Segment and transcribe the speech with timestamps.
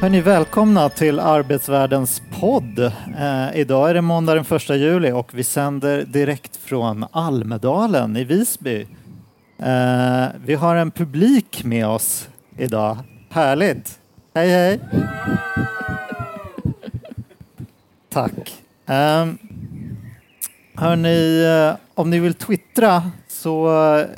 [0.00, 2.78] Hörni, välkomna till Arbetsvärldens podd.
[3.18, 8.24] Eh, idag är det måndag den 1 juli och vi sänder direkt från Almedalen i
[8.24, 8.86] Visby.
[9.58, 12.98] Eh, vi har en publik med oss idag.
[13.30, 13.98] Härligt!
[14.34, 14.80] Hej hej!
[18.08, 18.62] Tack.
[18.86, 19.26] Eh,
[20.74, 23.68] hörni, eh, om ni vill twittra så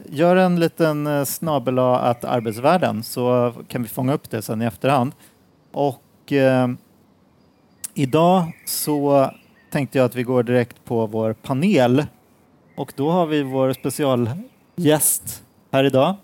[0.06, 4.64] gör en liten eh, snabel att arbetsvärlden så kan vi fånga upp det sen i
[4.64, 5.12] efterhand.
[5.72, 6.68] Och eh,
[7.94, 9.30] idag så
[9.70, 12.06] tänkte jag att vi går direkt på vår panel.
[12.76, 15.42] Och då har vi vår specialgäst
[15.72, 16.16] här idag.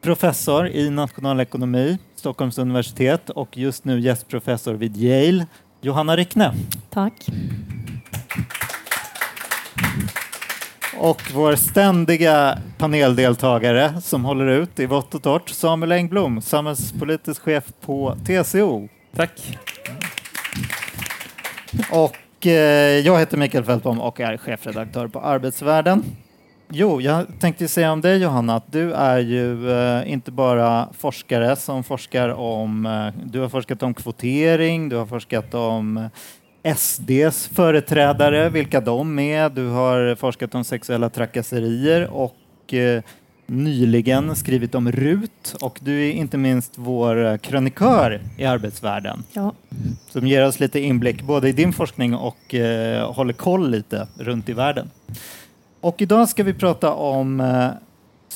[0.00, 5.46] Professor i nationalekonomi, Stockholms universitet och just nu gästprofessor vid Yale,
[5.80, 6.54] Johanna Rickne.
[6.90, 7.26] Tack.
[11.02, 17.64] Och vår ständiga paneldeltagare som håller ut i vått och torrt, Samuel Engblom, samhällspolitisk chef
[17.80, 18.88] på TCO.
[19.16, 19.58] Tack.
[21.90, 26.04] Och eh, jag heter Mikael Fältbom och är chefredaktör på Arbetsvärlden.
[26.68, 31.56] Jo, jag tänkte säga om dig Johanna att du är ju eh, inte bara forskare
[31.56, 36.08] som forskar om, eh, du har forskat om kvotering, du har forskat om
[36.62, 39.50] SDs företrädare, vilka de är.
[39.50, 43.02] Du har forskat om sexuella trakasserier och eh,
[43.46, 49.22] nyligen skrivit om RUT och du är inte minst vår krönikör i arbetsvärlden.
[49.32, 49.52] Ja.
[50.08, 54.48] Som ger oss lite inblick både i din forskning och eh, håller koll lite runt
[54.48, 54.90] i världen.
[55.80, 57.68] Och idag ska vi prata om eh,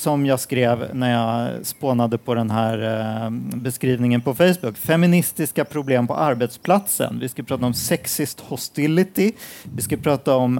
[0.05, 4.77] som jag skrev när jag spånade på den här eh, beskrivningen på Facebook.
[4.77, 7.19] Feministiska problem på arbetsplatsen.
[7.21, 9.33] Vi ska prata om sexist hostility.
[9.63, 10.59] Vi ska prata om,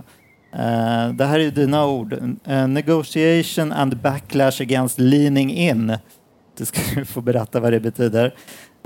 [0.53, 2.13] eh, det här är dina ord,
[2.45, 5.97] eh, negotiation and backlash against leaning in.
[6.59, 8.35] Du ska du få berätta vad det betyder.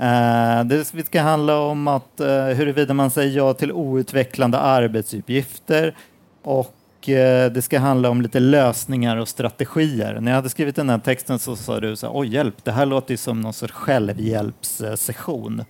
[0.01, 2.21] Uh, det ska handla om att,
[2.55, 5.95] huruvida man säger ja till outvecklande arbetsuppgifter
[6.43, 10.19] och och eh, det ska handla om lite lösningar och strategier.
[10.21, 12.71] När jag hade skrivit den här texten så sa du så här, oj hjälp, det
[12.71, 15.63] här låter ju som någon sorts självhjälpssession.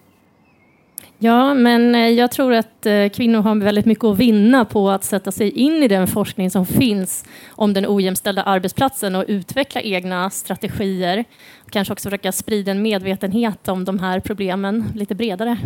[1.20, 5.04] Ja, men eh, jag tror att eh, kvinnor har väldigt mycket att vinna på att
[5.04, 10.30] sätta sig in i den forskning som finns om den ojämställda arbetsplatsen och utveckla egna
[10.30, 11.26] strategier.
[11.70, 15.58] Kanske också försöka sprida en medvetenhet om de här problemen lite bredare.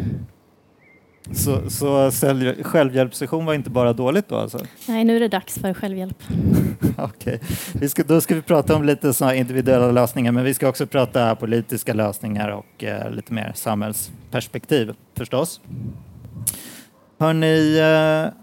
[1.31, 2.11] Så, så
[2.63, 4.59] självhjälpssession var inte bara dåligt då alltså?
[4.87, 6.23] Nej, nu är det dags för självhjälp.
[6.97, 7.39] Okej,
[7.75, 7.89] okay.
[7.89, 11.35] ska, då ska vi prata om lite såna individuella lösningar, men vi ska också prata
[11.35, 15.61] politiska lösningar och eh, lite mer samhällsperspektiv förstås.
[17.19, 18.33] Hörni, eh,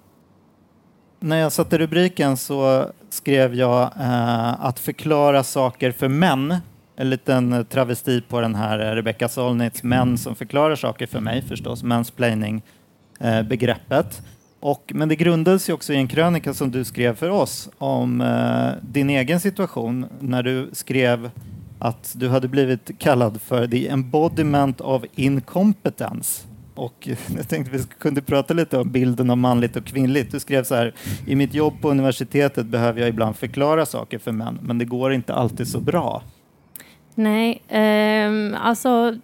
[1.21, 6.57] när jag satte rubriken så skrev jag eh, att förklara saker för män
[7.01, 11.83] en liten travesti på den här Rebecca Solnits Män som förklarar saker för mig förstås,
[11.83, 14.23] mansplaining-begreppet.
[14.61, 18.21] Och, men det grundades ju också i en krönika som du skrev för oss om
[18.21, 21.31] eh, din egen situation när du skrev
[21.79, 26.47] att du hade blivit kallad för the embodiment of incompetence.
[26.75, 30.33] Och jag tänkte vi kunde prata lite om bilden av manligt och kvinnligt.
[30.33, 30.95] Du skrev så här,
[31.27, 35.13] i mitt jobb på universitetet behöver jag ibland förklara saker för män, men det går
[35.13, 36.23] inte alltid så bra.
[37.21, 39.15] Nej, eh, alltså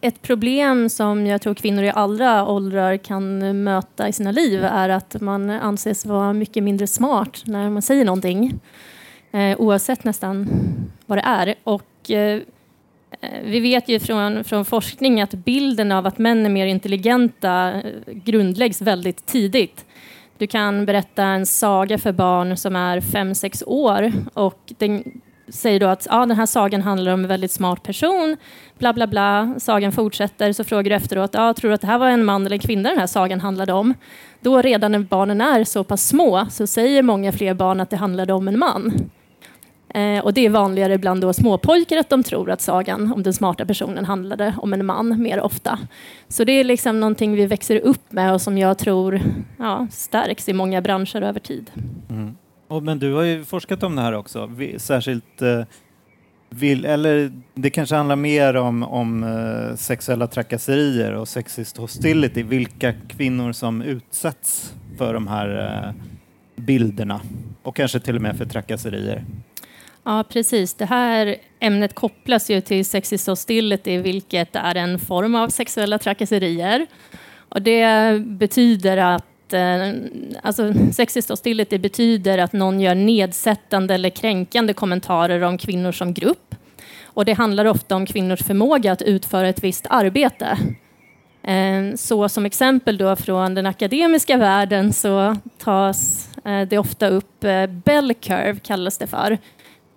[0.00, 4.88] ett problem som jag tror kvinnor i alla åldrar kan möta i sina liv är
[4.88, 8.60] att man anses vara mycket mindre smart när man säger någonting.
[9.32, 10.48] Eh, oavsett nästan
[11.06, 11.54] vad det är.
[11.64, 12.40] Och, eh,
[13.44, 17.82] vi vet ju från, från forskning att bilden av att män är mer intelligenta eh,
[18.06, 19.84] grundläggs väldigt tidigt.
[20.38, 25.80] Du kan berätta en saga för barn som är fem sex år och den säger
[25.80, 28.36] då att ja, den här sagan handlar om en väldigt smart person,
[28.78, 29.54] bla bla bla.
[29.58, 32.46] Sagan fortsätter, så frågar du efteråt, ja, tror du att det här var en man
[32.46, 33.94] eller en kvinna den här sagan handlade om?
[34.40, 37.96] Då redan när barnen är så pass små så säger många fler barn att det
[37.96, 39.10] handlade om en man.
[39.94, 43.32] Eh, och det är vanligare bland då småpojkar att de tror att sagan om den
[43.32, 45.78] smarta personen handlade om en man mer ofta.
[46.28, 49.20] Så det är liksom någonting vi växer upp med och som jag tror
[49.58, 51.70] ja, stärks i många branscher över tid.
[52.10, 52.36] Mm.
[52.68, 55.64] Och, men du har ju forskat om det här också, särskilt eh,
[56.48, 62.92] vill, eller det kanske handlar mer om, om eh, sexuella trakasserier och sexist hostility, vilka
[63.08, 66.02] kvinnor som utsätts för de här eh,
[66.56, 67.20] bilderna
[67.62, 69.24] och kanske till och med för trakasserier.
[70.04, 70.74] Ja, precis.
[70.74, 76.86] Det här ämnet kopplas ju till sexist hostility, vilket är en form av sexuella trakasserier.
[77.48, 79.92] Och det betyder att eh,
[80.42, 86.54] alltså, sexist hostility betyder att någon gör nedsättande eller kränkande kommentarer om kvinnor som grupp.
[87.04, 90.58] Och det handlar ofta om kvinnors förmåga att utföra ett visst arbete.
[91.42, 97.44] Eh, Så som exempel då från den akademiska världen så tas eh, det ofta upp
[97.44, 99.38] eh, bell curve kallas det för.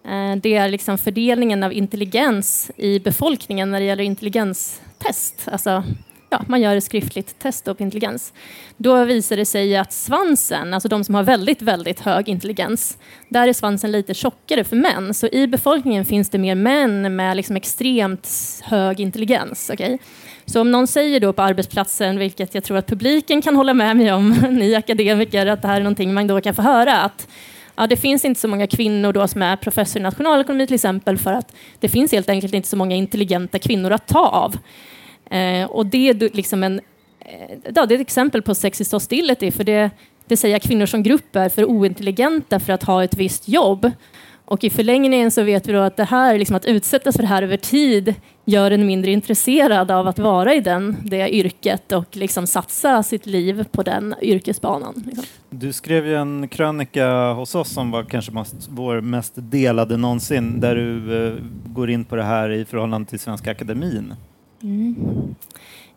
[0.07, 5.47] Eh, det är liksom fördelningen av intelligens i befolkningen när det gäller intelligenstest.
[5.51, 5.83] Alltså,
[6.29, 8.33] ja, man gör ett skriftligt test på intelligens.
[8.77, 12.97] Då visar det sig att svansen, alltså de som har väldigt, väldigt hög intelligens,
[13.29, 15.13] där är svansen lite tjockare för män.
[15.13, 18.29] Så i befolkningen finns det mer män med liksom extremt
[18.63, 19.69] hög intelligens.
[19.69, 19.97] Okay?
[20.45, 23.97] Så om någon säger då på arbetsplatsen, vilket jag tror att publiken kan hålla med
[23.97, 27.27] mig om, ni akademiker, att det här är någonting man då kan få höra, att
[27.75, 31.17] ja, det finns inte så många kvinnor då som är professor i nationalekonomi till exempel,
[31.17, 34.57] för att det finns helt enkelt inte så många intelligenta kvinnor att ta av.
[35.31, 36.81] Eh, och det är liksom en,
[37.19, 39.89] eh, ja, det är ett exempel på sexist hostility, för det,
[40.25, 43.91] det säger kvinnor som grupp är för ointelligenta för att ha ett visst jobb.
[44.49, 47.29] Och i förlängningen så vet vi då att det här, liksom att utsättas för det
[47.29, 48.15] här över tid
[48.45, 53.25] gör en mindre intresserad av att vara i den, det yrket och liksom satsa sitt
[53.25, 55.03] liv på den yrkesbanan.
[55.05, 55.23] Liksom.
[55.49, 60.59] Du skrev ju en krönika hos oss som var kanske mest, vår mest delade någonsin
[60.59, 61.33] där du eh,
[61.65, 64.13] går in på det här i förhållande till Svenska Akademin.
[64.63, 65.35] Mm.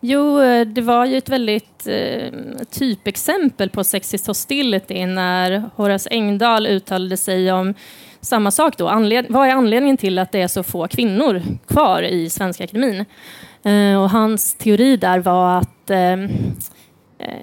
[0.00, 2.32] Jo, eh, det var ju ett väldigt eh,
[2.70, 7.74] typexempel på sexist hostility när Horace Engdahl uttalade sig om
[8.20, 8.88] samma sak då.
[8.88, 13.04] Anled vad är anledningen till att det är så få kvinnor kvar i Svenska Akademin?
[13.62, 16.26] Eh, och hans teori där var att eh, eh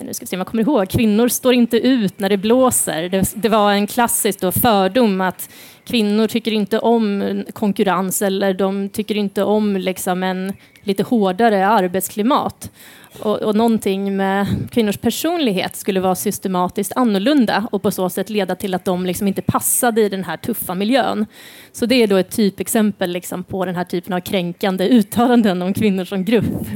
[0.04, 3.10] nu ska vi se om jag kommer ihåg, kvinnor står inte ut när det blåser.
[3.10, 5.50] Det, det var en klassisk då fördom att
[5.88, 10.54] kvinnor tycker inte om konkurrens eller de tycker inte om liksom en
[10.84, 12.72] lite hårdare arbetsklimat.
[13.20, 18.56] Och, och någonting med kvinnors personlighet skulle vara systematiskt annorlunda och på så sätt leda
[18.56, 21.26] till att de liksom inte passade i den här tuffa miljön.
[21.72, 25.74] Så det är då ett typexempel liksom på den här typen av kränkande uttalanden om
[25.74, 26.68] kvinnor som grupp.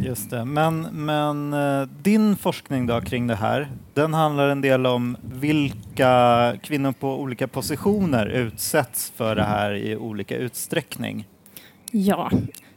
[0.00, 0.44] Just det.
[0.44, 6.54] Men, men eh, din forskning då kring det här, den handlar en del om vilka
[6.62, 11.26] kvinnor på olika positioner utsätts för det här i olika utsträckning.
[11.90, 12.30] Ja,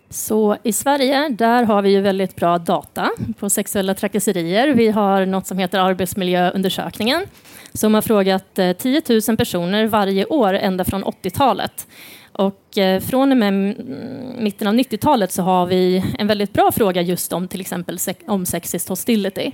[0.10, 3.10] så i Sverige, där har vi ju väldigt bra data
[3.40, 4.68] på sexuella trakasserier.
[4.68, 7.26] Vi har något som heter Arbetsmiljöundersökningen
[7.74, 11.88] som har frågat eh, 10 000 personer varje år ända från 80-talet.
[12.38, 13.54] Och eh, från och med
[14.38, 17.98] mitten av 90-talet så har vi en väldigt bra fråga just om till exempel
[18.28, 19.52] om sexist hostility.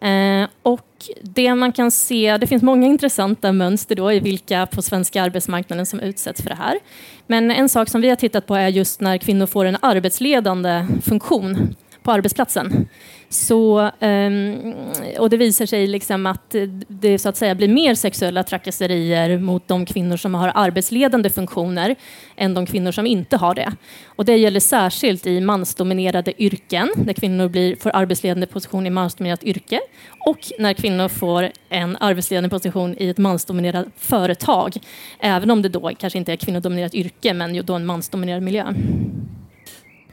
[0.00, 0.86] Eh, och
[1.22, 5.86] det man kan se, det finns många intressanta mönster då i vilka på svenska arbetsmarknaden
[5.86, 6.78] som utsätts för det här.
[7.26, 10.86] Men en sak som vi har tittat på är just när kvinnor får en arbetsledande
[11.02, 12.88] funktion på arbetsplatsen.
[13.28, 14.74] Så, ehm,
[15.18, 16.54] och det visar sig liksom att
[16.88, 21.96] det så att säga blir mer sexuella trakasserier mot de kvinnor som har arbetsledande funktioner
[22.36, 23.72] än de kvinnor som inte har det.
[24.06, 29.44] Och det gäller särskilt i mansdominerade yrken, där kvinnor blir, får arbetsledande position i mansdominerat
[29.44, 29.80] yrke
[30.26, 34.76] och när kvinnor får en arbetsledande position i ett mansdominerat företag.
[35.20, 38.74] Även om det då kanske inte är ett kvinnodominerat yrke, men då en mansdominerad miljö.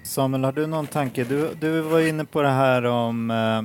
[0.04, 1.24] Samuel, har du någon tanke?
[1.24, 3.62] Du, du var inne på det här om, eh,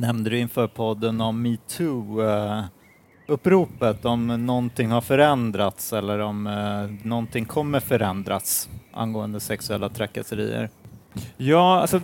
[0.00, 7.44] nämnde du inför podden om metoo-uppropet, eh, om någonting har förändrats eller om eh, någonting
[7.44, 10.70] kommer förändras angående sexuella trakasserier.
[11.36, 12.02] Ja, alltså eh,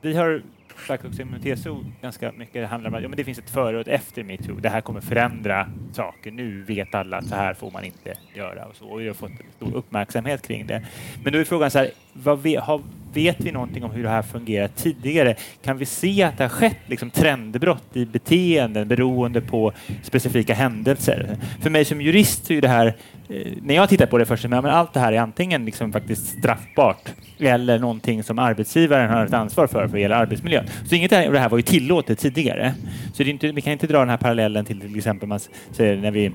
[0.00, 0.42] vi har
[0.86, 3.50] sagt också inom TCO ganska mycket det handlar om att ja, men det finns ett
[3.50, 4.54] före och ett efter metoo.
[4.60, 6.30] Det här kommer förändra saker.
[6.30, 8.86] Nu vet alla att så här får man inte göra och så.
[8.86, 10.86] Och vi har fått stor uppmärksamhet kring det.
[11.24, 14.08] Men då är frågan så här, vad vi, har, vet vi någonting om hur det
[14.08, 15.36] här fungerat tidigare?
[15.62, 19.72] Kan vi se att det har skett liksom, trendbrott i beteenden beroende på
[20.02, 21.36] specifika händelser?
[21.60, 22.94] För mig som jurist så är det här,
[23.28, 26.26] Eh, när jag tittar på det först, men allt det här är antingen liksom faktiskt
[26.38, 30.66] straffbart eller någonting som arbetsgivaren har ett ansvar för för hela arbetsmiljön.
[30.86, 32.74] Så inget av det här var ju tillåtet tidigare.
[33.12, 35.40] Så det är inte, vi kan inte dra den här parallellen till till exempel man
[35.72, 36.32] säger när vi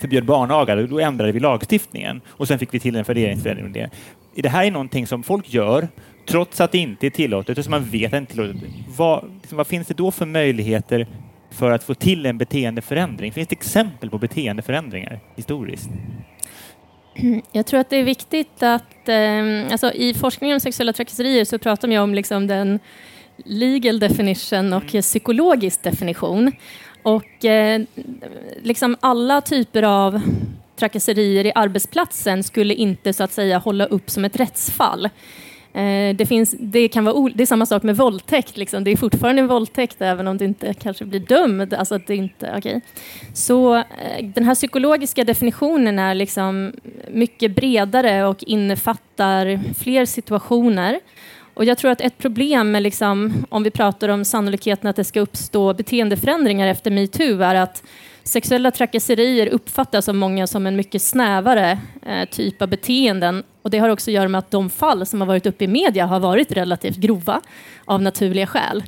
[0.00, 3.72] förbjöd barnaga, då ändrade vi lagstiftningen och sen fick vi till en värderingsförändring.
[3.72, 3.90] Det.
[4.42, 5.88] det här är någonting som folk gör
[6.28, 8.68] trots att det inte är tillåtet och som man vet att det inte är tillåtet.
[8.96, 11.06] Vad, liksom, vad finns det då för möjligheter
[11.58, 13.32] för att få till en beteendeförändring?
[13.32, 15.90] Finns det exempel på beteendeförändringar historiskt?
[17.52, 21.58] Jag tror att det är viktigt att, eh, alltså i forskningen om sexuella trakasserier så
[21.58, 22.78] pratar man om liksom den
[23.44, 26.52] legal definition och psykologisk definition.
[27.02, 27.82] Och eh,
[28.62, 30.20] liksom alla typer av
[30.76, 35.08] trakasserier i arbetsplatsen skulle inte så att säga hålla upp som ett rättsfall.
[35.72, 38.56] Eh, det, finns, det, kan vara det är samma sak med våldtäkt.
[38.56, 38.84] Liksom.
[38.84, 41.74] Det är fortfarande en våldtäkt även om du inte kanske blir dömd.
[41.74, 42.80] Alltså att det inte, okay.
[43.34, 43.84] Så eh,
[44.34, 46.72] den här psykologiska definitionen är liksom
[47.08, 51.00] mycket bredare och innefattar fler situationer.
[51.58, 55.04] Och jag tror att ett problem med, liksom, om vi pratar om sannolikheten att det
[55.04, 57.82] ska uppstå beteendeförändringar efter metoo, är att
[58.22, 63.42] sexuella trakasserier uppfattas av många som en mycket snävare eh, typ av beteenden.
[63.62, 65.68] Och det har också att göra med att de fall som har varit uppe i
[65.68, 67.40] media har varit relativt grova
[67.84, 68.84] av naturliga skäl.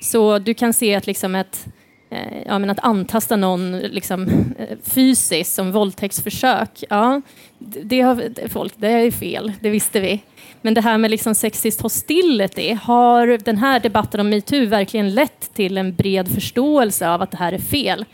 [0.00, 1.66] Så du kan se att liksom ett
[2.10, 4.28] eh, ja, men att antasta någon liksom,
[4.58, 7.20] eh, fysiskt som våldtäktsförsök, ja,
[7.58, 10.22] det, har, folk, det är fel, det visste vi.
[10.64, 15.54] Men det här med liksom sexist hostility, har den här debatten om metoo verkligen lett
[15.54, 18.04] till en bred förståelse av att det här är fel?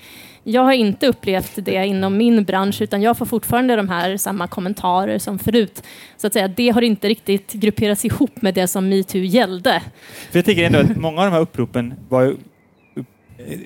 [0.42, 4.46] Jag har inte upplevt det inom min bransch, utan jag får fortfarande de här samma
[4.46, 5.82] kommentarer som förut.
[6.16, 9.82] Så att säga, det har inte riktigt grupperats ihop med det som metoo gällde.
[10.30, 12.36] För jag tycker ändå att många av de här uppropen var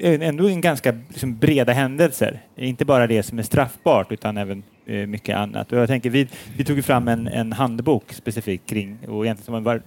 [0.01, 2.43] ändå en ganska liksom breda händelser.
[2.57, 5.73] Inte bara det som är straffbart utan även mycket annat.
[5.73, 9.55] Och jag tänker, vi, vi tog fram en, en handbok specifikt kring, och egentligen som
[9.55, 9.83] en var,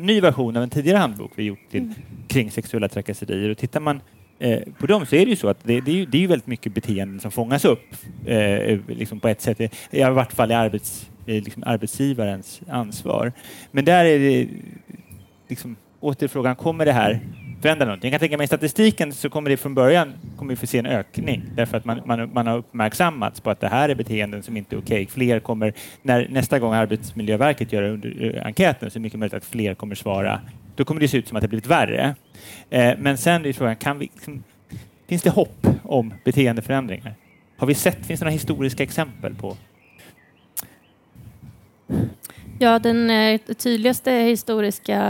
[0.00, 1.94] ny version av en tidigare handbok vi gjort till, mm.
[2.28, 3.50] kring sexuella trakasserier.
[3.50, 4.00] Och tittar man
[4.38, 6.28] eh, på dem så är det ju så att det, det, är, ju, det är
[6.28, 10.54] väldigt mycket beteenden som fångas upp eh, liksom på ett sätt, i vart fall i
[10.54, 13.32] arbets, liksom arbetsgivarens ansvar.
[13.70, 14.48] Men där är det
[15.48, 17.20] liksom, åter frågan, kommer det här
[17.60, 18.10] förändra någonting.
[18.10, 20.78] Jag kan tänka mig i statistiken så kommer det från början kommer vi få se
[20.78, 24.42] en ökning därför att man, man, man har uppmärksammats på att det här är beteenden
[24.42, 25.02] som inte är okej.
[25.02, 25.06] Okay.
[25.06, 29.18] Fler kommer, när nästa gång Arbetsmiljöverket gör under, eh, uh, enkäten så är det mycket
[29.18, 30.40] möjligt att fler kommer svara.
[30.76, 32.14] Då kommer det se ut som att det blivit värre.
[32.70, 34.42] Eh, men sen är frågan, kan vi, liksom,
[35.08, 37.14] finns det hopp om beteendeförändringar?
[37.56, 39.56] Har vi sett, finns det några historiska exempel på
[42.62, 45.00] Ja, den eh, tydligaste historiska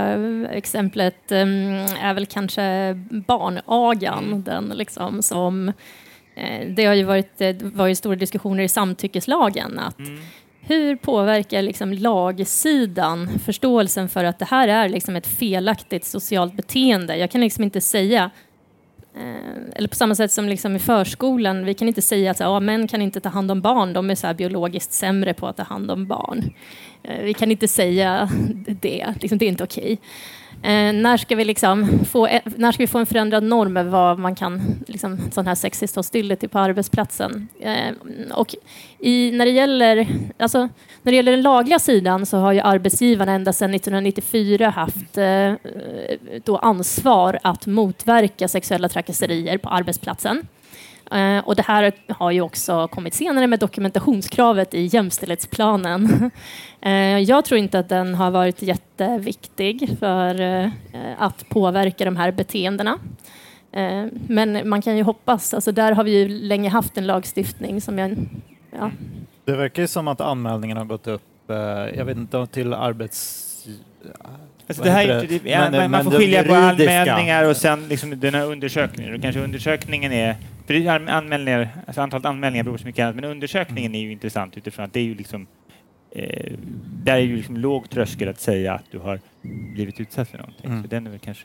[0.51, 2.95] exemplet mm, är väl kanske
[3.27, 4.25] barnagan.
[4.25, 4.43] Mm.
[4.43, 5.69] Den liksom som,
[6.35, 9.79] eh, det har ju varit det var ju stora diskussioner i samtyckeslagen.
[9.79, 10.21] Att mm.
[10.61, 17.17] Hur påverkar liksom lagsidan förståelsen för att det här är liksom ett felaktigt socialt beteende?
[17.17, 18.50] Jag kan liksom inte säga Eh,
[19.17, 22.61] Eh, eller på samma sätt som liksom i förskolan, vi kan inte säga att ja,
[22.61, 25.63] män kan inte ta hand om barn, de är så biologiskt sämre på att ta
[25.63, 26.55] hand om barn.
[27.03, 28.31] Eh, vi kan inte säga
[28.67, 29.83] det, liksom, det är inte okej.
[29.83, 29.97] Okay.
[30.63, 33.91] Eh, när, ska vi liksom få, e- när ska vi få en förändrad norm över
[33.91, 37.49] vad man kan, liksom, sån här sexist hostility på arbetsplatsen?
[37.61, 37.93] Eh,
[38.35, 38.55] och
[38.99, 40.07] i, när, det gäller,
[40.39, 40.59] alltså,
[41.03, 45.53] när det gäller den lagliga sidan så har ju arbetsgivarna ända sedan 1994 haft eh,
[46.45, 50.47] då ansvar att motverka sexuella trakasserier på arbetsplatsen.
[51.13, 56.31] Eh, och det här har ju också kommit senare med dokumentationskravet i jämställdhetsplanen.
[56.83, 60.71] Eh, jag tror inte att den har varit jätteviktig för eh,
[61.19, 62.99] att påverka de här beteendena.
[64.11, 67.99] Men man kan ju hoppas, alltså där har vi ju länge haft en lagstiftning som
[67.99, 68.17] jag...
[68.79, 68.91] Ja.
[69.45, 71.23] Det verkar ju som att anmälningen har gått upp,
[71.95, 73.47] jag vet inte, till arbets...
[74.67, 75.27] Alltså det här det?
[75.27, 79.15] Det, men, man, man får skilja på anmälningar och sen liksom den här undersökningen.
[79.15, 80.37] Och kanske undersökningen är
[81.09, 84.85] anmälningar, alltså antalet anmälningar beror på så mycket annat, men undersökningen är ju intressant utifrån
[84.85, 85.47] att det är ju liksom
[86.11, 86.53] eh,
[87.05, 89.21] där är ju liksom låg tröskel att säga att du har
[89.75, 90.71] blivit utsatt för någonting.
[90.71, 90.83] Mm.
[90.83, 91.45] Så den är väl kanske...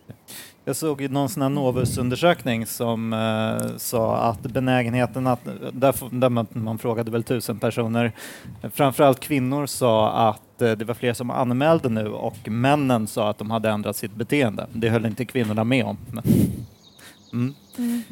[0.65, 6.29] Jag såg ju någon sån här Novus-undersökning som eh, sa att benägenheten att, där, där
[6.29, 8.12] man, man, frågade väl tusen personer,
[8.74, 13.38] framförallt kvinnor sa att eh, det var fler som anmälde nu och männen sa att
[13.38, 14.67] de hade ändrat sitt beteende.
[14.74, 15.98] Det höll inte kvinnorna med om.
[16.12, 16.24] Men,
[17.36, 17.54] mm.
[17.77, 18.04] Mm.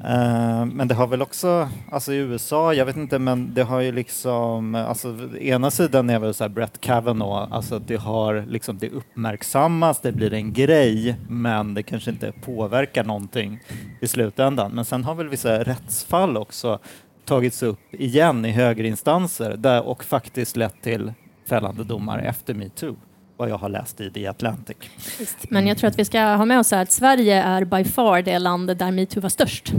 [0.00, 3.80] Uh, men det har väl också, alltså i USA, jag vet inte, men det har
[3.80, 8.78] ju liksom, alltså ena sidan är väl så här Brett Kavanaugh, alltså det har liksom,
[8.78, 13.60] det uppmärksammas, det blir en grej, men det kanske inte påverkar någonting
[14.00, 14.72] i slutändan.
[14.72, 16.78] Men sen har väl vissa rättsfall också
[17.24, 21.12] tagits upp igen i högre instanser där, och faktiskt lett till
[21.48, 22.96] fällande domar efter metoo
[23.36, 24.76] vad jag har läst i The Atlantic.
[25.20, 28.22] Just, men jag tror att vi ska ha med oss att Sverige är by far
[28.22, 29.72] det land där metoo var störst.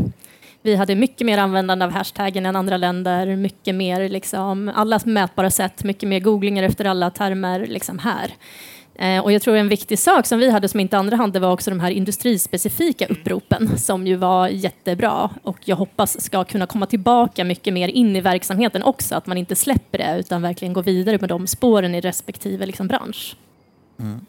[0.62, 5.52] Vi hade mycket mer användande av hashtaggen än andra länder, mycket mer liksom, alla mätbara
[5.52, 8.34] sätt, mycket mer googlingar efter alla termer liksom här.
[8.96, 11.52] Eh, och jag tror en viktig sak som vi hade som inte andra hade var
[11.52, 16.86] också de här industrispecifika uppropen som ju var jättebra och jag hoppas ska kunna komma
[16.86, 20.84] tillbaka mycket mer in i verksamheten också, att man inte släpper det utan verkligen går
[20.84, 23.36] vidare med de spåren i respektive liksom, bransch.
[24.00, 24.26] Mm.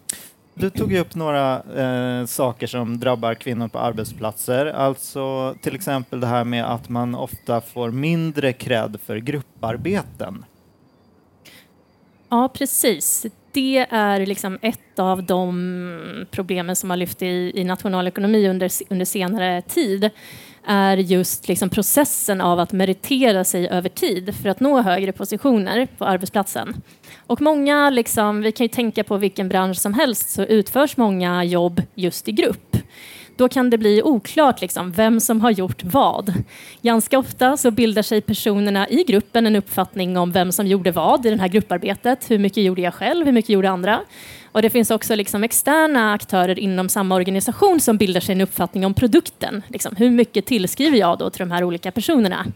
[0.54, 4.66] Du tog ju upp några eh, saker som drabbar kvinnor på arbetsplatser.
[4.66, 10.44] Alltså till exempel det här med att man ofta får mindre cred för grupparbeten.
[12.28, 13.26] Ja, precis.
[13.52, 19.04] Det är liksom ett av de problemen som har lyft i, i nationalekonomi under, under
[19.04, 20.10] senare tid
[20.66, 25.88] är just liksom processen av att meritera sig över tid för att nå högre positioner
[25.98, 26.82] på arbetsplatsen.
[27.26, 31.44] Och många, liksom, vi kan ju tänka på vilken bransch som helst, så utförs många
[31.44, 32.76] jobb just i grupp.
[33.36, 36.32] Då kan det bli oklart liksom, vem som har gjort vad.
[36.82, 41.26] Ganska ofta så bildar sig personerna i gruppen en uppfattning om vem som gjorde vad
[41.26, 42.30] i det här grupparbetet.
[42.30, 43.26] Hur mycket gjorde jag själv?
[43.26, 44.00] Hur mycket gjorde andra?
[44.54, 48.86] Och det finns också liksom externa aktörer inom samma organisation som bildar sig en uppfattning
[48.86, 49.62] om produkten.
[49.68, 52.46] Liksom, hur mycket tillskriver jag då till de här olika personerna?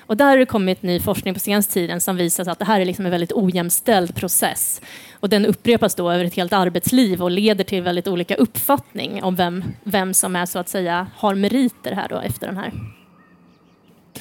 [0.00, 2.80] Och där har det kommit ny forskning på senaste tiden som visar att det här
[2.80, 4.80] är liksom en väldigt ojämställd process.
[5.12, 9.36] Och den upprepas då över ett helt arbetsliv och leder till väldigt olika uppfattning om
[9.36, 12.72] vem, vem som är så att säga har meriter här då efter den här.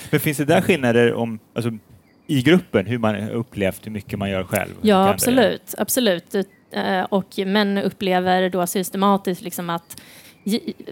[0.09, 1.71] Men finns det där skillnader om, alltså,
[2.27, 4.73] i gruppen, hur man upplevt hur mycket man gör själv?
[4.81, 5.75] Ja, absolut.
[5.77, 6.35] absolut.
[6.75, 10.01] Eh, och män upplever då systematiskt liksom att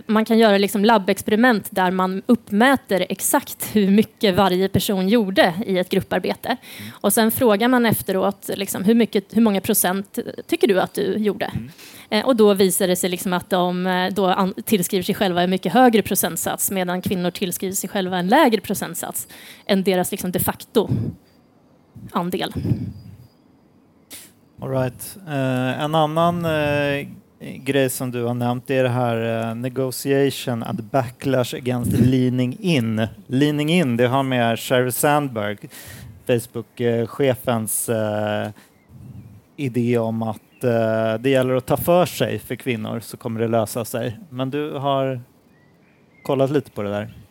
[0.06, 5.78] man kan göra liksom labbexperiment där man uppmäter exakt hur mycket varje person gjorde i
[5.78, 6.48] ett grupparbete.
[6.48, 6.92] Mm.
[7.02, 11.14] Och sen frågar man efteråt liksom, hur, mycket, hur många procent tycker du att du
[11.18, 11.46] gjorde?
[11.46, 11.70] Mm.
[12.10, 15.50] Eh, och då visar det sig liksom att de eh, då tillskriver sig själva en
[15.50, 19.28] mycket högre procentsats medan kvinnor tillskriver sig själva en lägre procentsats
[19.66, 20.90] än deras liksom de facto
[22.12, 22.54] andel.
[24.64, 25.18] All right.
[25.28, 27.08] Uh, en annan uh,
[27.40, 33.08] grej som du har nämnt är det här uh, negotiation and backlash against leaning in.
[33.28, 35.58] Leaning in, det har med Sheryl Sandberg,
[36.28, 37.90] Facebook-chefens
[39.58, 40.62] idé om att
[41.20, 44.20] det gäller att ta för sig för kvinnor så kommer det lösa sig.
[44.30, 45.22] Men du har
[46.24, 47.23] kollat lite på det där.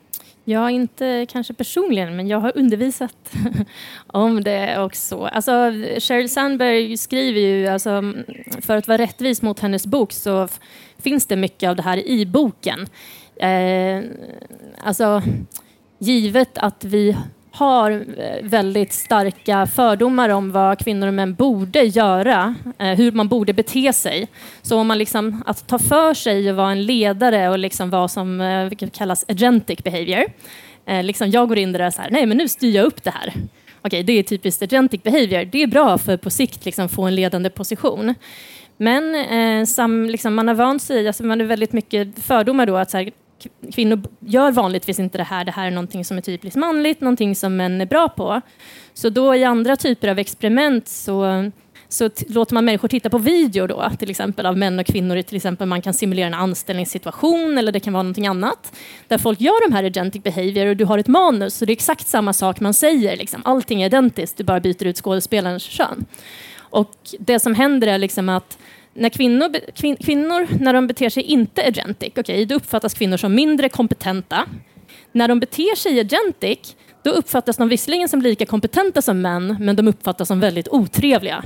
[0.44, 3.32] Ja, inte kanske personligen, men jag har undervisat
[4.06, 5.24] om det också.
[5.24, 5.50] Alltså,
[5.98, 8.14] Sheryl Sandberg skriver ju, alltså,
[8.60, 10.48] för att vara rättvis mot hennes bok så
[10.98, 12.86] finns det mycket av det här i boken.
[13.36, 14.02] Eh,
[14.84, 15.22] alltså,
[15.98, 17.16] givet att vi
[17.52, 23.28] har eh, väldigt starka fördomar om vad kvinnor och män borde göra, eh, hur man
[23.28, 24.28] borde bete sig.
[24.62, 28.00] Så om man liksom, att ta för sig och vara en ledare och liksom eh,
[28.00, 30.24] vad som kallas agentic behavior.
[31.02, 33.10] Liksom jag går in där och så här, nej men nu styr jag upp det
[33.10, 33.32] här.
[33.82, 35.44] Okej, det är typiskt agentic behavior.
[35.44, 38.14] Det är bra för att på sikt liksom få en ledande position.
[38.76, 42.76] Men eh, sam, liksom, man har vant sig, alltså man har väldigt mycket fördomar då
[42.76, 43.10] att så här,
[43.72, 45.44] kvinnor gör vanligtvis inte det här.
[45.44, 48.40] Det här är någonting som är typiskt manligt, någonting som män är bra på.
[48.94, 51.50] Så då i andra typer av experiment så,
[51.88, 55.22] så låter man människor titta på video då, till exempel av män och kvinnor.
[55.22, 58.76] Till exempel man kan simulera en anställningssituation eller det kan vara någonting annat.
[59.08, 61.76] Där folk gör de här agentic behavior och du har ett manus så det är
[61.76, 63.16] exakt samma sak man säger.
[63.16, 63.42] Liksom.
[63.44, 66.04] Allting är identiskt, du bara byter ut skådespelarens kön.
[66.72, 68.58] Och det som händer är liksom att
[68.94, 73.34] när kvinnor, kvin, kvinnor, när de beter sig inte agentic, okay, då uppfattas kvinnor som
[73.34, 74.46] mindre kompetenta.
[75.12, 79.76] När de beter sig agentic, då uppfattas de visserligen som lika kompetenta som män, men
[79.76, 81.44] de uppfattas som väldigt otrevliga.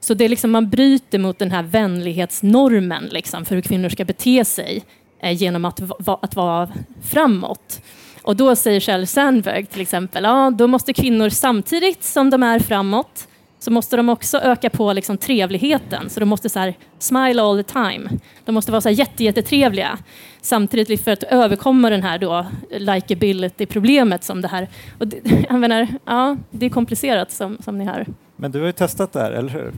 [0.00, 4.04] Så det är liksom, man bryter mot den här vänlighetsnormen liksom, för hur kvinnor ska
[4.04, 4.84] bete sig
[5.22, 6.68] eh, genom att, va, att vara
[7.02, 7.82] framåt.
[8.22, 12.58] Och då säger Kjell Sandberg till exempel, ja, då måste kvinnor samtidigt som de är
[12.58, 13.27] framåt
[13.58, 16.10] så måste de också öka på liksom trevligheten.
[16.10, 18.10] Så de måste så här, smile all the time.
[18.44, 19.98] De måste vara så här jätte, jättetrevliga.
[20.40, 24.68] Samtidigt för att överkomma den här då likability-problemet som det här.
[24.98, 28.06] Och det, jag menar, ja, det är komplicerat som, som ni hör.
[28.36, 29.72] Men du har ju testat det här, eller hur?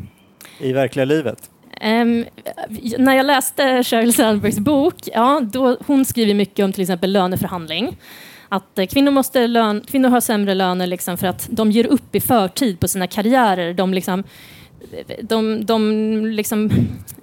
[0.59, 1.51] I verkliga livet?
[1.85, 2.25] Um,
[2.99, 7.97] när jag läste Sheryl Sandbergs bok, ja, då, hon skriver mycket om till exempel löneförhandling
[8.51, 12.15] att eh, kvinnor, måste lön, kvinnor har sämre löner liksom för att de ger upp
[12.15, 13.75] i förtid på sina karriärer.
[13.75, 14.25] De, liksom,
[15.23, 16.71] de, de liksom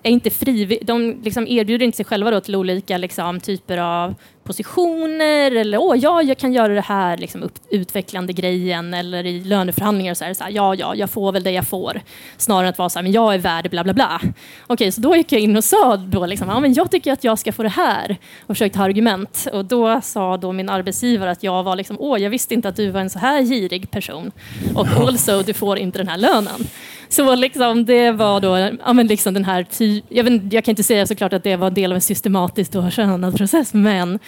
[0.03, 4.15] är inte frivilliga, de liksom erbjuder inte sig själva då till olika liksom, typer av
[4.47, 9.43] positioner eller åh, ja, jag kan göra det här liksom, upp, utvecklande grejen eller i
[9.43, 12.01] löneförhandlingar och så, här, så här, ja, ja, jag får väl det jag får.
[12.38, 14.21] Snarare än att vara så här, men jag är värd bla bla bla.
[14.67, 17.23] Okej, så då gick jag in och sa då liksom, ja, men jag tycker att
[17.23, 19.47] jag ska få det här och försökte ha argument.
[19.53, 22.75] Och då sa då min arbetsgivare att jag var liksom, åh, jag visste inte att
[22.75, 24.32] du var en så här girig person.
[24.75, 26.67] Och also, du får inte den här lönen.
[27.10, 30.72] Så liksom, det var då ja, men liksom den här ty jag, vet, jag kan
[30.72, 34.20] inte säga såklart att det var en del av en systematisk könad process, men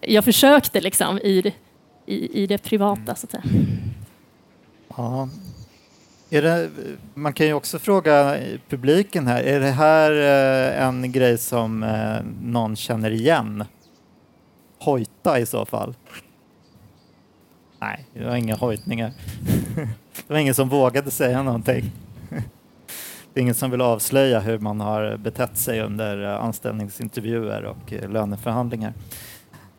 [0.00, 1.54] jag försökte liksom i,
[2.06, 3.42] i, i det privata, så att säga.
[4.96, 5.28] Ja.
[6.32, 6.70] Är det,
[7.14, 12.16] man kan ju också fråga publiken här, är det här eh, en grej som eh,
[12.42, 13.64] någon känner igen?
[14.78, 15.94] Hojta i så fall.
[17.80, 19.12] Nej, det var inga hojtningar.
[20.26, 21.92] Det var ingen som vågade säga någonting.
[23.40, 28.92] Ingen som vill avslöja hur man har betett sig under eh, anställningsintervjuer och eh, löneförhandlingar.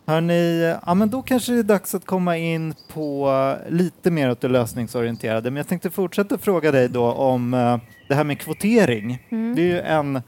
[0.05, 3.29] Hörrni, ja men då kanske det är dags att komma in på
[3.65, 5.51] eh, lite mer åt det lösningsorienterade.
[5.51, 7.51] Men jag tänkte fortsätta fråga dig då om
[8.07, 9.27] det här med kvotering.
[9.29, 9.55] Mm.
[9.55, 10.21] Det är ju en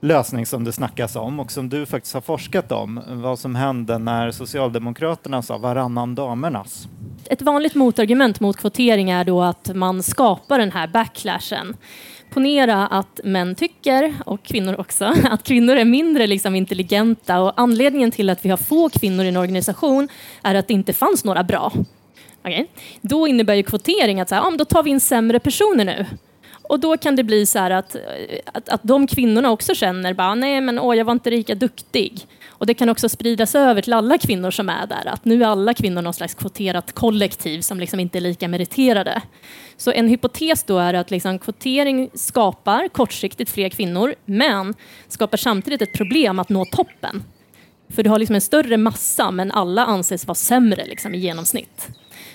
[0.00, 3.00] lösning som det snackas om och som du faktiskt har forskat om.
[3.08, 6.88] Vad som hände när Socialdemokraterna sa varannan damernas.
[7.24, 11.76] Ett vanligt motargument mot kvotering är då att man skapar den här backlashen.
[12.36, 18.10] Ponera att män tycker, och kvinnor också, att kvinnor är mindre liksom intelligenta och anledningen
[18.10, 20.08] till att vi har få kvinnor i en organisation
[20.42, 21.72] är att det inte fanns några bra.
[22.44, 22.66] Okay.
[23.00, 26.06] Då innebär ju kvotering att så här, ja, då tar vi in sämre personer nu.
[26.62, 27.96] Och då kan det bli så här att,
[28.44, 32.26] att, att de kvinnorna också känner bara, nej men åh, jag var inte lika duktig.
[32.58, 35.46] Och det kan också spridas över till alla kvinnor som är där, att nu är
[35.46, 39.22] alla kvinnor någon slags kvoterat kollektiv som liksom inte är lika meriterade.
[39.76, 44.74] Så en hypotes då är att liksom kvotering skapar kortsiktigt fler kvinnor, men
[45.08, 47.24] skapar samtidigt ett problem att nå toppen.
[47.88, 51.88] För du har liksom en större massa, men alla anses vara sämre liksom, i genomsnitt.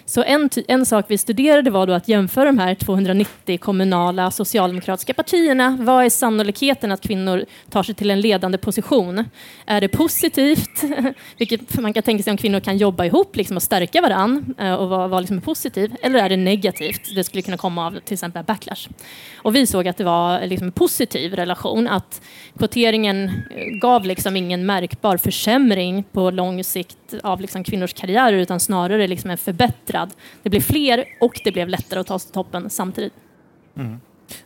[0.06, 5.14] Så en, en sak vi studerade var då att jämföra de här 290 kommunala socialdemokratiska
[5.14, 5.78] partierna.
[5.80, 9.26] Vad är sannolikheten att kvinnor tar sig till en ledande position?
[9.66, 10.84] Är det positivt,
[11.38, 14.74] vilket man kan tänka sig om kvinnor kan jobba ihop liksom, och stärka varann eh,
[14.74, 17.16] och vara, vara liksom positiv, eller är det negativt?
[17.16, 18.90] Det skulle kunna komma av till exempel backlash.
[19.36, 22.22] Och vi såg att det var liksom en positiv relation, att
[22.58, 28.60] kvoteringen eh, gav liksom ingen märkbar försämring på lång sikt av liksom kvinnors karriärer utan
[28.60, 30.10] snarare liksom en förbättrad.
[30.44, 33.14] Det blev fler och det blev lättare att ta sig till toppen samtidigt.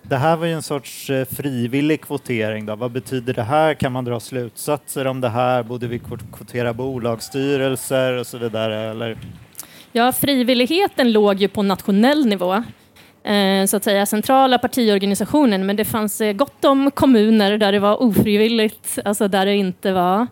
[0.01, 2.65] Det här var ju en sorts eh, frivillig kvotering.
[2.65, 2.75] Då.
[2.75, 3.73] Vad betyder det här?
[3.73, 5.63] Kan man dra slutsatser om det här?
[5.63, 8.75] Borde vi kvot- kvotera bolagsstyrelser och så vidare?
[8.91, 9.17] Eller?
[9.91, 12.63] Ja, frivilligheten låg ju på nationell nivå.
[13.23, 17.79] Eh, så att säga centrala partiorganisationen, men det fanns eh, gott om kommuner där det
[17.79, 20.27] var ofrivilligt, alltså där det inte var.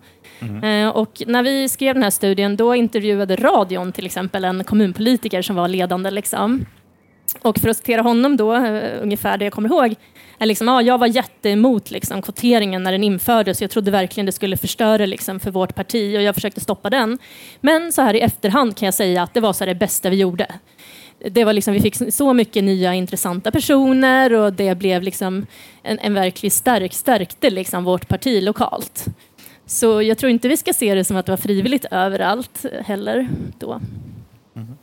[0.49, 0.87] Mm.
[0.87, 5.41] Eh, och när vi skrev den här studien, då intervjuade radion till exempel en kommunpolitiker
[5.41, 6.11] som var ledande.
[6.11, 6.65] Liksom.
[7.41, 9.95] Och för att citera honom då, eh, ungefär det jag kommer ihåg,
[10.39, 13.61] är liksom, ja, jag var jätteemot liksom, kvoteringen när den infördes.
[13.61, 17.17] Jag trodde verkligen det skulle förstöra liksom, för vårt parti och jag försökte stoppa den.
[17.61, 20.09] Men så här i efterhand kan jag säga att det var så här det bästa
[20.09, 20.47] vi gjorde.
[21.31, 25.45] Det var liksom, vi fick så mycket nya intressanta personer och det blev liksom
[25.83, 29.05] en, en verklig stärk, stärkte liksom vårt parti lokalt.
[29.65, 33.29] Så jag tror inte vi ska se det som att det var frivilligt överallt heller
[33.59, 33.79] då.
[34.53, 34.75] Mm-hmm.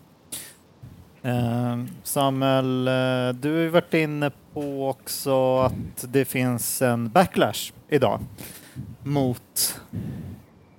[1.22, 7.72] Eh, Samuel, eh, du har ju varit inne på också att det finns en backlash
[7.88, 8.20] idag
[9.02, 9.80] mot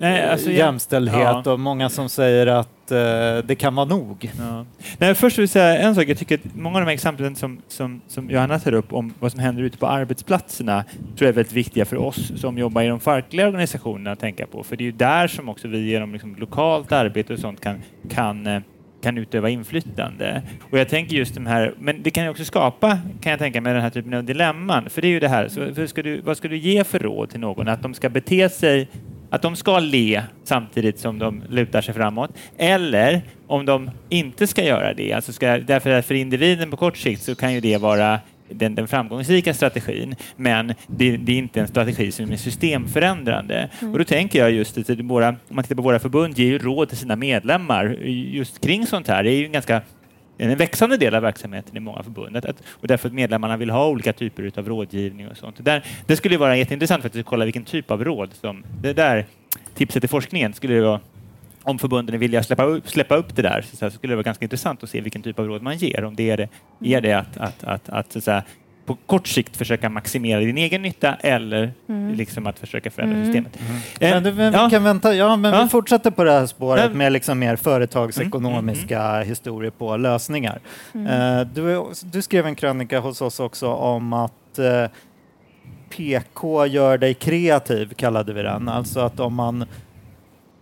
[0.02, 1.52] Nej, alltså, jag- jämställdhet Ja.
[1.54, 2.98] och många som säger att eh,
[3.46, 4.32] det kan vara nog.
[4.40, 4.66] Ja.
[4.98, 6.06] Nej, först vill jag säga en sak.
[6.08, 9.14] Jag tycker att många av de här exemplen som, som, som Johanna tar upp om
[9.20, 12.82] vad som händer ute på arbetsplatserna tror jag är väldigt viktiga för oss som jobbar
[12.82, 14.64] i de fackliga organisationerna att tänka på.
[14.64, 17.76] För det är ju där som också vi genom liksom lokalt arbete och sånt kan,
[18.10, 18.62] kan eh,
[19.04, 20.42] kan utöva inflytande.
[20.72, 23.62] Och jag tänker just de här, men det kan ju också skapa, kan jag tänka
[23.62, 24.90] mig, den här typen av dilemman.
[24.90, 27.30] För det är ju det här, så ska du, vad ska du ge för råd
[27.30, 27.68] till någon?
[27.68, 28.88] Att de ska bete sig
[29.32, 32.32] att de ska le samtidigt som de lutar sig framåt.
[32.58, 36.98] Eller om de inte ska göra det, alltså ska, därför att för individen på kort
[36.98, 41.62] sikt så kan ju det vara den, den framgångsrika strategin, men det, det är inte
[41.62, 43.70] en strategi som är systemförändrande.
[43.82, 46.60] Och då tänker jag just att våra, om man tittar på våra förbund, ger ju
[46.60, 49.24] råd till sina medlemmar just kring sånt här.
[49.24, 49.82] Det är ju en ganska
[50.50, 53.88] en växande del av verksamheten i många förbund att, och därför att medlemmarna vill ha
[53.88, 55.66] olika typer av rådgivning och sånt.
[55.66, 59.26] Där, det skulle vara jätteintressant faktiskt att kolla vilken typ av råd som det där
[59.76, 61.00] tipset i forskningen skulle vara
[61.64, 64.16] om förbunden är villiga att släppa upp, släppa upp det där så, så skulle det
[64.16, 66.04] vara ganska intressant att se vilken typ av råd man ger.
[66.04, 66.50] Om det är det,
[66.96, 68.42] är det att, att, att, att, så så
[68.86, 71.74] på kort sikt försöka maximera din egen nytta eller
[72.14, 73.26] liksom att försöka förändra Mm.
[73.28, 73.60] systemet.
[74.00, 74.66] Men, det, men ja.
[74.66, 75.64] vi kan vänta, ja men Ja.
[75.64, 80.60] vi fortsätter på det här spåret med liksom mer företagsekonomiska historier på lösningar.
[80.94, 84.86] Eh, du, du skrev en krönika hos oss också om att eh,
[85.90, 88.70] PK gör dig kreativ, kallade vi den.
[88.70, 89.66] Alltså att om man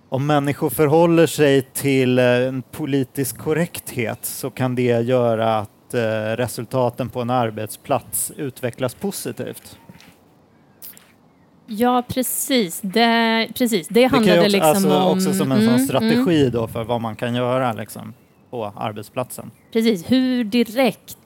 [0.10, 6.36] om människor förhåller sig till eh, en politisk korrekthet så kan det göra att eh,
[6.38, 9.78] resultaten på en arbetsplats utvecklas positivt.
[11.66, 12.80] Ja, precis.
[12.82, 13.88] Det, precis.
[13.88, 15.18] det handlade också, liksom alltså, om...
[15.18, 15.88] också som en sån Mm, mm.
[15.88, 18.14] strategi då för vad man kan göra liksom,
[18.50, 19.52] på arbetsplatsen.
[19.72, 21.18] Precis, hur direkt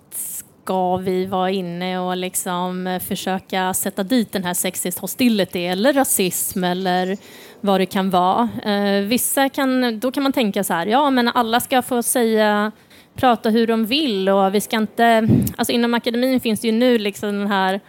[0.64, 5.94] ska vi vara inne och liksom eh, försöka sätta dit den här sexist hostility eller
[5.94, 7.18] rasism eller
[7.62, 8.50] vad det kan vara.
[8.64, 12.72] Eh, vissa kan, då kan man tänka så här, ja men alla ska få säga
[13.16, 15.28] prata hur de vill och vi ska inte...
[15.58, 17.80] Alltså inom akademin finns det ju nu liksom den här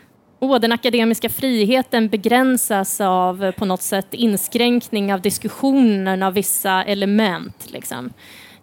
[0.41, 7.67] Åh, den akademiska friheten begränsas av på något sätt inskränkning av diskussionen av vissa element.
[7.71, 8.13] Liksom.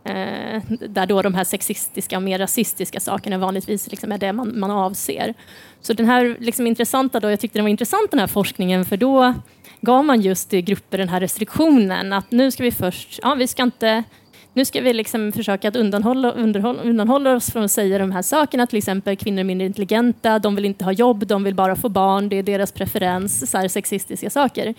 [0.04, 4.60] Eh, där då de här sexistiska och mer rasistiska sakerna vanligtvis liksom är det man,
[4.60, 5.34] man avser.
[5.82, 8.98] Så den här liksom intressanta då, jag tyckte den var intressant den här forskningen för
[8.98, 9.34] då
[9.82, 13.64] gav man just grupper den här restriktionen att nu ska vi först, ja vi ska
[13.64, 14.04] inte
[14.54, 18.22] nu ska vi liksom försöka att undanhålla, underhålla, undanhålla oss från att säga de här
[18.22, 21.76] sakerna, till exempel kvinnor är mindre intelligenta, de vill inte ha jobb, de vill bara
[21.76, 24.74] få barn, det är deras preferens, så här sexistiska saker.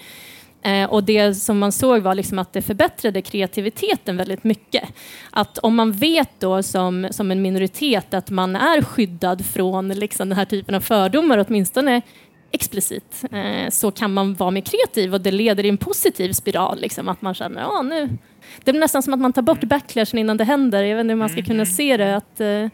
[0.63, 4.83] Eh, och det som man såg var liksom att det förbättrade kreativiteten väldigt mycket.
[5.31, 10.29] Att om man vet då som, som en minoritet att man är skyddad från liksom
[10.29, 12.03] den här typen av fördomar, åtminstone
[12.51, 16.81] explicit, eh, så kan man vara mer kreativ och det leder i en positiv spiral.
[16.81, 18.19] Liksom, att man känner, ja nu...
[18.65, 20.83] Det är nästan som att man tar bort backlashen innan det händer.
[20.83, 22.17] Jag vet inte hur man ska kunna se det.
[22.17, 22.67] Att, eh,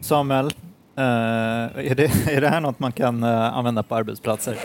[0.00, 0.46] Samuel,
[0.96, 4.56] eh, är, det, är det här något man kan eh, använda på arbetsplatser?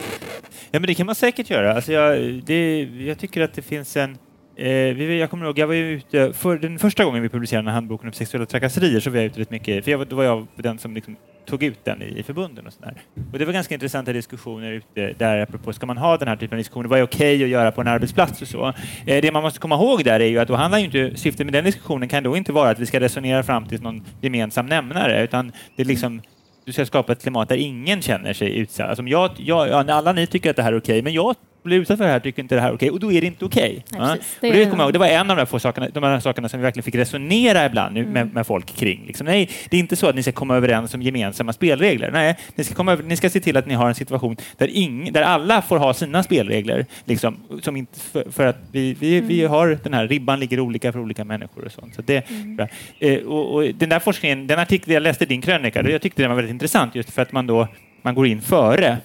[0.71, 1.73] Ja, men det kan man säkert göra.
[1.75, 4.11] Alltså jag, det, jag tycker att det finns en...
[4.55, 7.61] Eh, vi, jag kommer ihåg, jag var ju ute, för den första gången vi publicerade
[7.61, 10.05] den här handboken om sexuella trakasserier så var jag ute rätt mycket, för jag, var-
[10.05, 12.93] då var jag den som liksom tog ut den i, i förbunden och sådär.
[13.31, 16.55] Och det var ganska intressanta diskussioner ute där apropå, ska man ha den här typen
[16.55, 18.67] av diskussioner, vad är okej okay att göra på en arbetsplats och så.
[19.05, 21.45] Eh, det man måste komma ihåg där är ju att då handlar ju inte, syftet
[21.45, 24.65] med den diskussionen kan då inte vara att vi ska resonera fram till någon gemensam
[24.65, 26.21] nämnare, utan det är liksom
[26.65, 28.89] du ska skapa ett klimat där ingen känner sig utsatt.
[28.89, 31.77] Alltså jag, jag, alla ni tycker att det här är okej, okay, men jag blir
[31.77, 33.45] utsatt för det här tycker inte det här är okej och då är det inte
[33.45, 33.83] okej.
[33.91, 34.07] Nej, Ja.
[34.41, 36.59] Det det, är- det var en av de här, få sakerna, de här sakerna som
[36.59, 39.03] vi verkligen fick resonera ibland nu med, med folk kring.
[39.07, 42.11] Liksom, nej, det är inte så att ni ska komma överens om gemensamma spelregler.
[42.11, 45.11] Nej, ni ska, komma ni ska se till att ni har en situation där, ing,
[45.13, 46.85] där alla får ha sina spelregler.
[47.05, 50.91] Liksom, som inte, för, för att vi, vi, vi har den här ribban ligger olika
[50.91, 51.95] för olika människor och sånt.
[51.95, 52.23] Så det,
[52.57, 52.67] bra.
[52.99, 56.21] eh, och, och den där forskningen, den artikel jag läste i din krönika, jag tyckte
[56.21, 57.67] den var väldigt intressant just för att man då
[58.01, 58.97] man går in före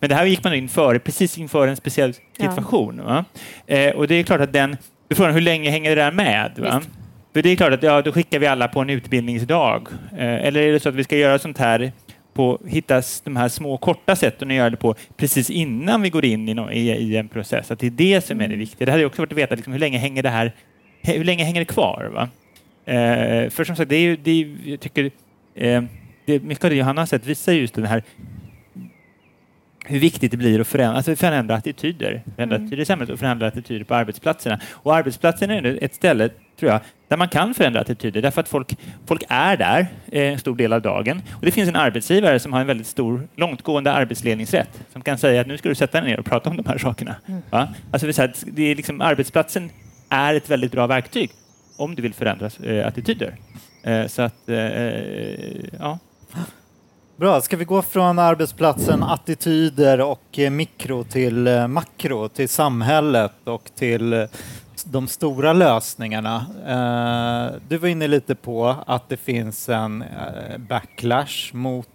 [0.00, 2.48] men det här gick man in före, precis inför en speciell Ja.
[2.50, 3.04] situation.
[3.04, 3.24] Va?
[3.66, 4.76] Eh, och det är klart att den...
[5.08, 6.52] Du frågar hur länge hänger det där med?
[7.34, 9.88] För det är klart att ja, då skickar vi alla på en utbildningsdag.
[10.12, 11.92] Eh, eller är det så att vi ska göra sånt här
[12.34, 16.24] på hitta de här små korta sätten att göra det på precis innan vi går
[16.24, 17.70] in i, no, i, i en process.
[17.70, 18.86] Att det är det som är det viktiga.
[18.86, 20.52] Det hade också varit att veta liksom, hur länge hänger det här
[21.02, 22.10] hur länge hänger det kvar?
[22.14, 22.28] Va?
[22.92, 25.10] Eh, för som sagt, det är ju, det är, jag tycker,
[25.54, 25.82] eh,
[26.26, 28.02] det, mycket av det Johanna har sett visar just den här
[29.86, 32.22] hur viktigt det blir att förändra, alltså förändra attityder.
[32.36, 34.60] Förändra attityder i samhället och förändra attityder på arbetsplatserna.
[34.72, 38.76] Och arbetsplatsen är ett ställe, tror jag, där man kan förändra attityder därför att folk,
[39.06, 41.22] folk är där eh, en stor del av dagen.
[41.32, 45.40] Och det finns en arbetsgivare som har en väldigt stor, långtgående arbetsledningsrätt som kan säga
[45.40, 47.16] att nu ska du sätta dig ner och prata om de här sakerna.
[47.50, 47.68] Va?
[47.90, 49.70] Alltså, det är det liksom, arbetsplatsen
[50.08, 51.30] är ett väldigt bra verktyg
[51.76, 53.36] om du vill förändra eh, attityder.
[53.82, 54.56] Eh, så att, eh,
[55.78, 55.98] ja.
[57.18, 63.32] Bra, ska vi gå från arbetsplatsen, attityder och eh, mikro till eh, makro, till samhället
[63.44, 64.24] och till eh,
[64.84, 66.46] de stora lösningarna.
[67.68, 70.04] Du var inne lite på att det finns en
[70.68, 71.88] backlash mot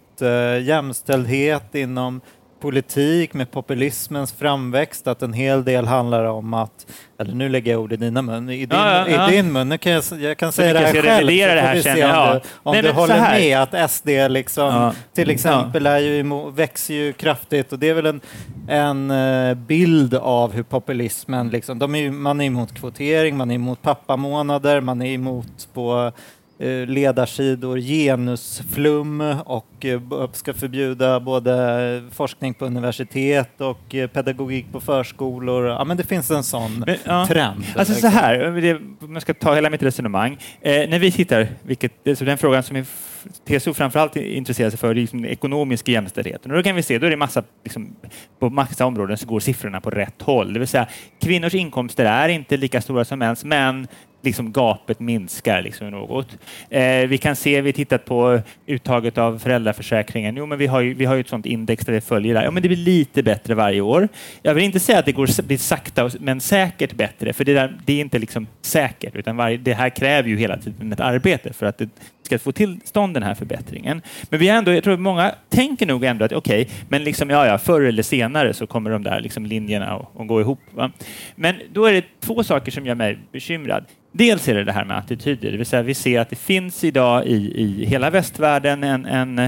[0.62, 2.20] jämställdhet inom
[2.62, 6.86] politik med populismens framväxt, att en hel del handlar om att,
[7.18, 9.30] eller nu lägger jag ord i dina mun, i din, Ja, ja.
[9.30, 11.48] I din mun, nu kan jag, jag kan säga det här jag själv, så det
[11.48, 12.34] får här vi sen, se om, ja.
[12.34, 14.92] du, om Nej, du håller med att SD liksom, Ja.
[15.14, 18.20] till exempel är ju växer ju kraftigt och det är väl en,
[18.68, 23.50] en eh, bild av hur populismen, liksom, de är ju, man är emot kvotering, man
[23.50, 26.12] är emot pappamånader, man är emot på
[26.86, 30.00] ledarsidor genusflum och eh,
[30.32, 35.66] ska förbjuda både forskning på universitet och eh, pedagogik på förskolor.
[35.66, 37.26] Ja, men det finns en sån Men, ja.
[37.26, 37.64] trend.
[37.76, 40.38] Alltså så här, det, om jag ska ta hela mitt resonemang.
[40.60, 42.84] Eh, när vi tittar, vilket, så den frågan som
[43.48, 46.46] TCO framförallt intresserar sig för, liksom ekonomisk jämställdhet.
[46.46, 47.96] Och då kan vi se, då är det massa, liksom,
[48.38, 50.52] på massa områden så går siffrorna på rätt håll.
[50.52, 50.86] Det vill säga,
[51.20, 53.88] kvinnors inkomster är inte lika stora som mäns, men
[54.22, 56.38] liksom gapet minskar liksom något.
[56.70, 60.36] Eh, vi kan se, vi tittat på uttaget av föräldraförsäkringen.
[60.36, 62.44] Jo, men vi har ju, vi har ju ett sådant index där vi följer det.
[62.44, 64.08] Ja, men det blir lite bättre varje år.
[64.42, 67.78] Jag vill inte säga att det går blir sakta men säkert bättre, för det, där,
[67.84, 71.52] det är inte liksom säkert, utan varje, det här kräver ju hela tiden ett arbete
[71.52, 71.88] för att det
[72.38, 74.02] ska få till stånd den här förbättringen.
[74.30, 77.46] Men vi ändå, jag tror att många tänker nog ändå att okej, men liksom, ja,
[77.46, 80.60] ja, förr eller senare så kommer de där liksom linjerna att, gå ihop.
[80.70, 80.92] Va?
[81.34, 83.84] Men då är det två saker som gör mig bekymrad.
[84.12, 86.84] Dels är det det här med attityder, det vill säga vi ser att det finns
[86.84, 89.38] idag i, i hela västvärlden en, en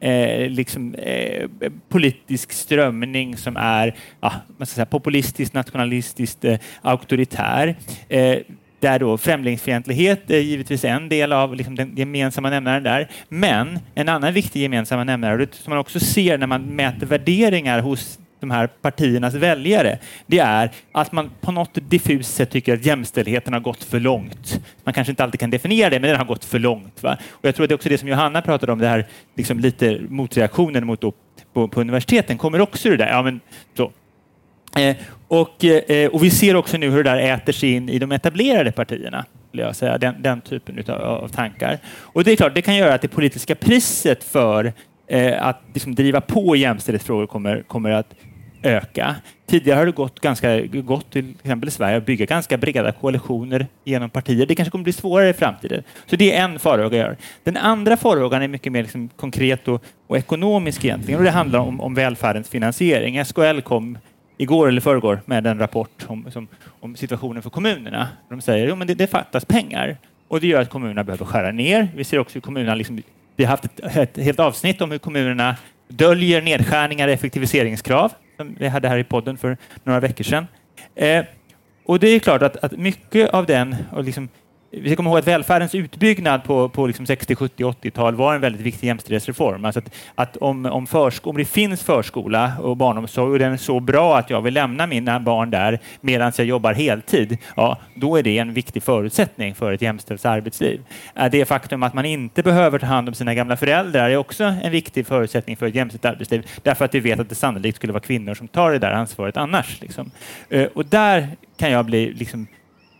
[0.00, 1.48] eh, liksom, eh,
[1.88, 7.76] politisk strömning som är ja, man ska säga, populistiskt, nationalistiskt, eh, auktoritär.
[8.08, 8.38] Eh,
[8.82, 13.08] där då främlingsfientlighet är givetvis en del av liksom den gemensamma nämnaren där.
[13.28, 18.18] Men en annan viktig gemensamma nämnare, som man också ser när man mäter värderingar hos
[18.40, 23.52] de här partiernas väljare, det är att man på något diffust sätt tycker att jämställdheten
[23.52, 24.60] har gått för långt.
[24.84, 27.02] Man kanske inte alltid kan definiera det, men den har gått för långt.
[27.02, 27.18] Va?
[27.30, 29.58] Och jag tror att det är också det som Johanna pratade om, det här liksom
[29.58, 31.12] lite motreaktionen mot då,
[31.52, 33.10] på, på universiteten kommer också ur det där.
[33.10, 33.40] Ja, men,
[33.76, 33.92] så.
[34.76, 34.96] Eh,
[35.28, 38.12] och, eh, och vi ser också nu hur det där äter sig in i de
[38.12, 39.24] etablerade partierna.
[39.52, 41.78] Jag säga, den, den typen utav, av tankar.
[41.86, 44.72] Och det är klart, det kan göra att det politiska priset för
[45.06, 48.14] eh, att liksom driva på jämställdhetsfrågor kommer, kommer att
[48.62, 49.16] öka.
[49.46, 53.66] Tidigare har det gått ganska gott till exempel i Sverige att bygga ganska breda koalitioner
[53.84, 54.46] genom partier.
[54.46, 55.82] Det kanske kommer bli svårare i framtiden.
[56.06, 57.16] Så det är en farhåga jag har.
[57.44, 61.58] Den andra farhågan är mycket mer liksom konkret och, och, ekonomisk egentligen och det handlar
[61.58, 63.24] om, om välfärdens finansiering.
[63.24, 63.98] SKL kom
[64.42, 66.48] igår eller förrgår med en rapport om, som,
[66.80, 68.08] om situationen för kommunerna.
[68.28, 69.96] De säger att det, det fattas pengar
[70.28, 71.88] och det gör att kommunerna behöver skära ner.
[71.96, 73.02] Vi ser också hur kommunerna liksom,
[73.36, 75.56] vi har haft ett, ett helt avsnitt om hur kommunerna
[75.88, 80.46] döljer nedskärningar och effektiviseringskrav som vi hade här i podden för några veckor sedan.
[80.94, 81.24] Eh,
[81.84, 84.28] och det är klart att, att mycket av den, och liksom,
[84.74, 88.40] vi ska komma ihåg att välfärdens utbyggnad på, på liksom 60, 70, 80-tal var en
[88.40, 89.64] väldigt viktig jämställdhetsreform.
[89.64, 93.56] Alltså att, att om, om, försk om det finns förskola och barnomsorg och den är
[93.56, 98.16] så bra att jag vill lämna mina barn där medan jag jobbar heltid, ja, då
[98.16, 100.80] är det en viktig förutsättning för ett jämställt arbetsliv.
[101.16, 104.44] Äh, det faktum att man inte behöver ta hand om sina gamla föräldrar är också
[104.44, 107.92] en viktig förutsättning för ett jämställt arbetsliv, därför att vi vet att det sannolikt skulle
[107.92, 109.80] vara kvinnor som tar det där ansvaret annars.
[109.80, 110.10] Liksom.
[110.48, 112.46] Äh, och där kan jag bli liksom,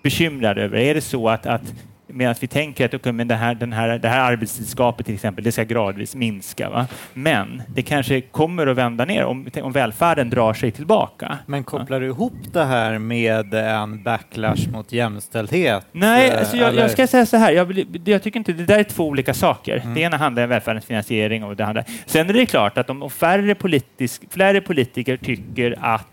[0.03, 0.79] bekymrad över?
[0.79, 1.73] Är det så att, att
[2.13, 5.45] medan vi tänker att okay, men det, här, den här, det här arbetstidsgapet till exempel,
[5.45, 6.71] det ska gradvis minska.
[6.71, 6.87] Va?
[7.15, 11.39] Men det kanske kommer att vända ner om, om välfärden drar sig tillbaka.
[11.47, 15.87] Men kopplar du ihop det här med en backlash mot jämställdhet?
[15.93, 18.85] Nej, alltså jag, jag, ska säga så här, jag, jag, tycker inte det där är
[18.85, 19.77] två olika saker.
[19.77, 19.95] Mm.
[19.95, 21.85] Det ena handlar om välfärdens finansiering och det andra.
[22.07, 26.09] Sen är det klart att om färre, politisk, färre politiker tycker att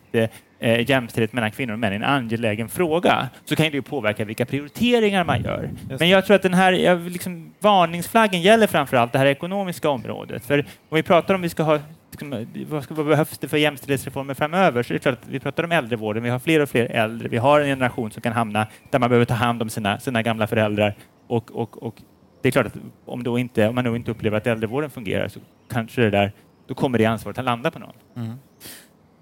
[0.60, 4.45] eh, jämställdhet mellan kvinnor och män är en angelägen fråga så kan det påverka vilka
[4.45, 5.69] prioriteringar man gör.
[6.00, 10.45] Men jag tror att den här liksom, varningsflaggen gäller framför allt det här ekonomiska området.
[10.45, 11.80] För om vi pratar om vi ska ha
[12.12, 14.84] liksom, vad, ska, vad behövs det för jämställdhetsreformer framöver?
[14.84, 17.28] Så det är klart att vi pratar om äldrevården, vi har fler och fler äldre,
[17.28, 20.22] vi har en generation som kan hamna där man behöver ta hand om sina, sina
[20.22, 20.95] gamla föräldrar
[21.28, 21.95] och, och, och
[22.41, 25.28] det är klart att om, då inte, om man då inte upplever att äldrevården fungerar
[25.28, 25.39] så
[25.72, 26.32] kanske det där,
[26.67, 27.93] då kommer det ansvaret att landa på någon.
[28.15, 28.36] Mm.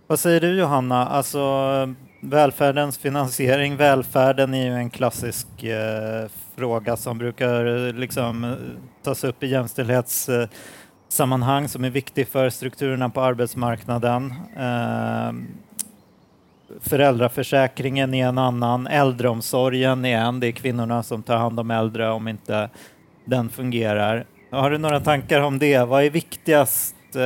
[0.10, 1.08] Vad säger du Johanna?
[1.08, 1.40] Alltså,
[2.22, 8.52] välfärdens finansiering, välfärden är ju en klassisk eh, fråga som brukar eh, liksom, eh,
[9.04, 14.34] tas upp i jämställdhetssammanhang eh, som är viktig för strukturerna på arbetsmarknaden.
[14.58, 15.32] Eh,
[16.80, 22.10] föräldraförsäkringen är en annan, äldreomsorgen är en, det är kvinnorna som tar hand om äldre
[22.10, 22.70] om inte
[23.26, 24.26] den fungerar.
[24.52, 25.80] Har du några tankar om det?
[25.80, 26.96] Vad är viktigast?
[27.16, 27.22] Eh,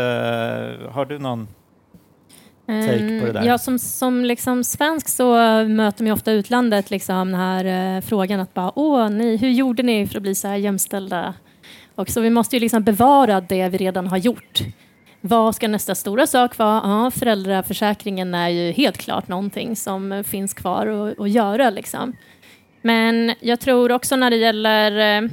[0.91, 1.47] har du någon
[2.71, 3.43] take på det där?
[3.43, 5.33] Ja, som, som liksom svensk så
[5.67, 9.83] möter man ofta utlandet liksom den här eh, frågan att bara åh, ni, hur gjorde
[9.83, 11.33] ni för att bli så här jämställda?
[11.95, 14.61] Och så vi måste ju liksom bevara det vi redan har gjort.
[15.21, 16.81] Vad ska nästa stora sak vara?
[16.83, 21.69] Ja, föräldraförsäkringen är ju helt klart någonting som finns kvar att, att göra.
[21.69, 22.15] Liksom.
[22.81, 25.29] Men jag tror också när det gäller eh,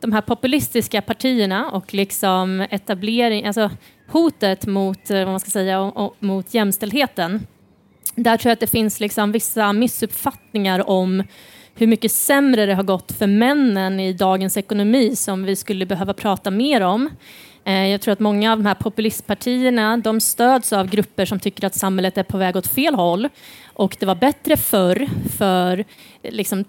[0.00, 3.70] de här populistiska partierna och liksom etablering, alltså
[4.10, 7.46] hotet mot, eh, vad man ska säga, mot jämställdheten.
[8.14, 11.22] Där tror jag att det finns liksom vissa missuppfattningar om
[11.74, 16.14] hur mycket sämre det har gått för männen i dagens ekonomi som vi skulle behöva
[16.14, 17.10] prata mer om.
[17.64, 21.66] Eh, jag tror att många av de här populistpartierna de stöds av grupper som tycker
[21.66, 23.28] att samhället är på väg åt fel håll
[23.66, 25.84] och det var bättre förr för
[26.22, 26.64] eh, liksom,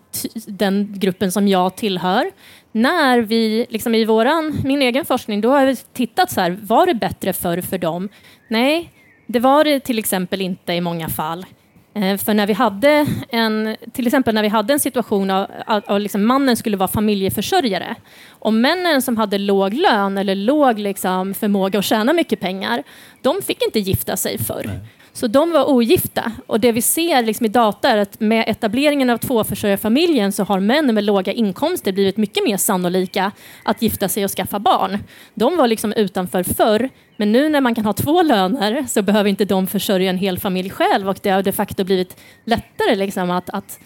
[0.48, 2.32] den gruppen som jag tillhör.
[2.72, 6.86] När vi, liksom i våran, min egen forskning, då har vi tittat så här, var
[6.86, 8.10] det bättre förr för dem?
[8.48, 8.92] Nej,
[9.28, 11.46] det var det till exempel inte i många fall.
[11.94, 16.02] Eh, för när vi hade en, till exempel när vi hade en situation av att
[16.02, 17.96] liksom mannen skulle vara familjeförsörjare
[18.30, 22.84] och männen som hade låg lön eller låg liksom förmåga att tjäna mycket pengar,
[23.22, 24.64] de fick inte gifta sig förr.
[24.66, 24.80] Nej.
[25.14, 26.32] Så de var ogifta.
[26.48, 30.60] Och det vi ser liksom i data är att med etableringen av tvåförsörjarfamiljen så har
[30.60, 33.32] män med låga inkomster blivit mycket mer sannolika
[33.64, 34.98] att gifta sig och skaffa barn.
[35.34, 39.30] De var liksom utanför förr, men nu när man kan ha två löner så behöver
[39.30, 43.32] inte de försörja en hel familj själv och det har de facto blivit lättare liksom
[43.32, 43.80] att, att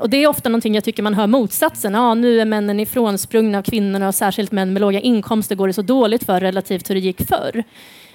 [0.00, 1.94] och det är ofta någonting jag tycker man hör motsatsen.
[1.94, 5.72] Ja, nu är männen ifrånsprungna av kvinnorna och särskilt män med låga inkomster går det
[5.72, 7.64] så dåligt för relativt hur det gick förr.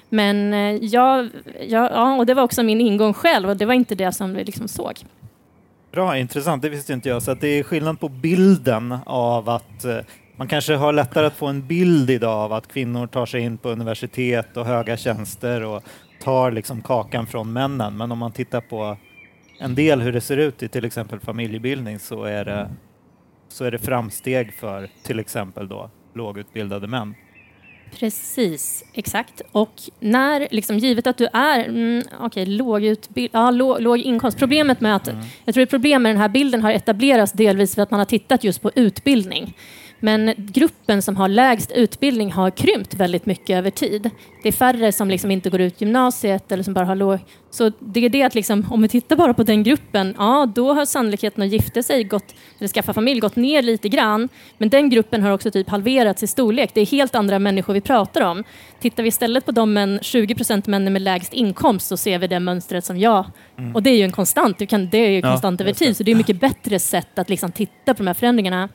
[0.08, 1.28] Men eh, jag,
[1.60, 4.34] jag, ja, och det var också min ingång själv och det var inte det som
[4.34, 4.94] vi liksom såg.
[5.92, 6.62] Bra, intressant.
[6.62, 7.22] Det visste inte jag.
[7.22, 9.98] Så att det är skillnad på bilden av att eh,
[10.36, 13.58] man kanske har lättare att få en bild idag av att kvinnor tar sig in
[13.58, 15.82] på universitet och höga tjänster och
[16.22, 17.96] tar liksom kakan från männen.
[17.96, 18.96] Men om man tittar på
[19.58, 22.70] en del hur det ser ut i till exempel familjebildning så är det,
[23.48, 27.14] så är det framsteg för till exempel då lågutbildade män.
[27.98, 29.42] Precis, exakt.
[29.52, 34.38] Och när, liksom, givet att du är mm, okay, låg, utbild, ja, låg, låg inkomst.
[34.38, 35.08] Problemet med att,
[35.44, 38.04] jag tror att problemet med den här bilden har etablerats delvis för att man har
[38.04, 39.54] tittat just på utbildning.
[40.06, 44.10] Men gruppen som har lägst utbildning har krympt väldigt mycket över tid.
[44.42, 47.18] Det är färre som liksom inte går ut gymnasiet eller som bara har låg...
[47.50, 50.72] Så det är det att liksom, om vi tittar bara på den gruppen, ja då
[50.72, 54.28] har sannolikheten att gifta sig gått, eller skaffa familj gått ner lite grann.
[54.58, 56.70] Men den gruppen har också typ halverats i storlek.
[56.74, 58.44] Det är helt andra människor vi pratar om.
[58.80, 62.26] Tittar vi istället på de män, 20 procent männen med lägst inkomst så ser vi
[62.26, 63.24] det mönstret som jag.
[63.74, 65.84] Och det är ju en konstant, kan, det är ju Ja, konstant över just det.
[65.86, 65.96] tid.
[65.96, 68.68] Så det är mycket bättre sätt att liksom titta på de här förändringarna.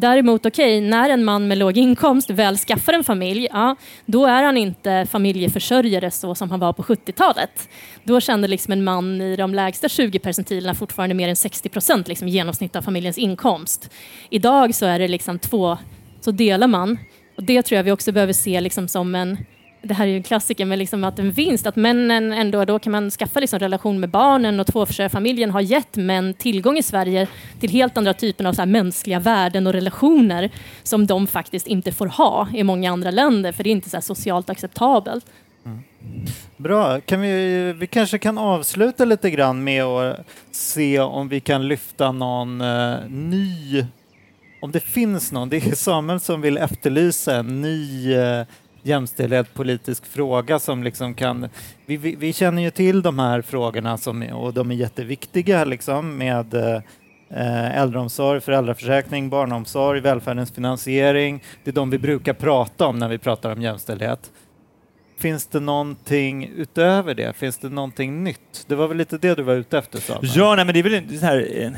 [0.00, 3.76] Däremot, okej, när en man med låg inkomst väl skaffar en familj, ja,
[4.06, 7.68] då är han inte familjeförsörjare så som han var på 70-talet.
[8.04, 12.08] Då kände liksom en man i de lägsta 20 percentilerna fortfarande mer än 60 procent
[12.08, 13.90] liksom, genomsnitt av familjens inkomst.
[14.30, 15.78] Idag så är det liksom två,
[16.20, 16.98] så delar man.
[17.36, 19.38] Och det tror jag vi också behöver se liksom som en
[19.82, 22.78] det här är ju en klassiker, men liksom att en vinst, att männen ändå, då
[22.78, 27.26] kan man skaffa liksom relation med barnen och tvåförsörjarfamiljen har gett män tillgång i Sverige
[27.60, 30.50] till helt andra typer av så här mänskliga värden och relationer
[30.82, 33.96] som de faktiskt inte får ha i många andra länder, för det är inte så
[33.96, 35.26] här socialt acceptabelt.
[35.64, 35.82] Mm.
[36.56, 41.68] Bra, kan vi, vi kanske kan avsluta lite grann med att se om vi kan
[41.68, 43.84] lyfta någon eh, ny,
[44.62, 48.46] om det finns någon, det är Samuel som vill efterlysa en ny eh,
[48.88, 51.48] jämställdhet politisk fråga som liksom kan,
[51.86, 56.16] vi, vi, vi känner ju till de här frågorna som, och de är jätteviktiga liksom
[56.16, 61.42] med eh, äldreomsorg, föräldraförsäkring, barnomsorg, välfärdens finansiering.
[61.64, 64.30] Det är de vi brukar prata om när vi pratar om jämställdhet.
[65.18, 67.36] Finns det någonting utöver det?
[67.36, 68.64] Finns det någonting nytt?
[68.66, 70.32] Det var väl lite det du var ute efter Samuel?
[70.34, 71.76] Ja, nej, men det är väl en, så här, en,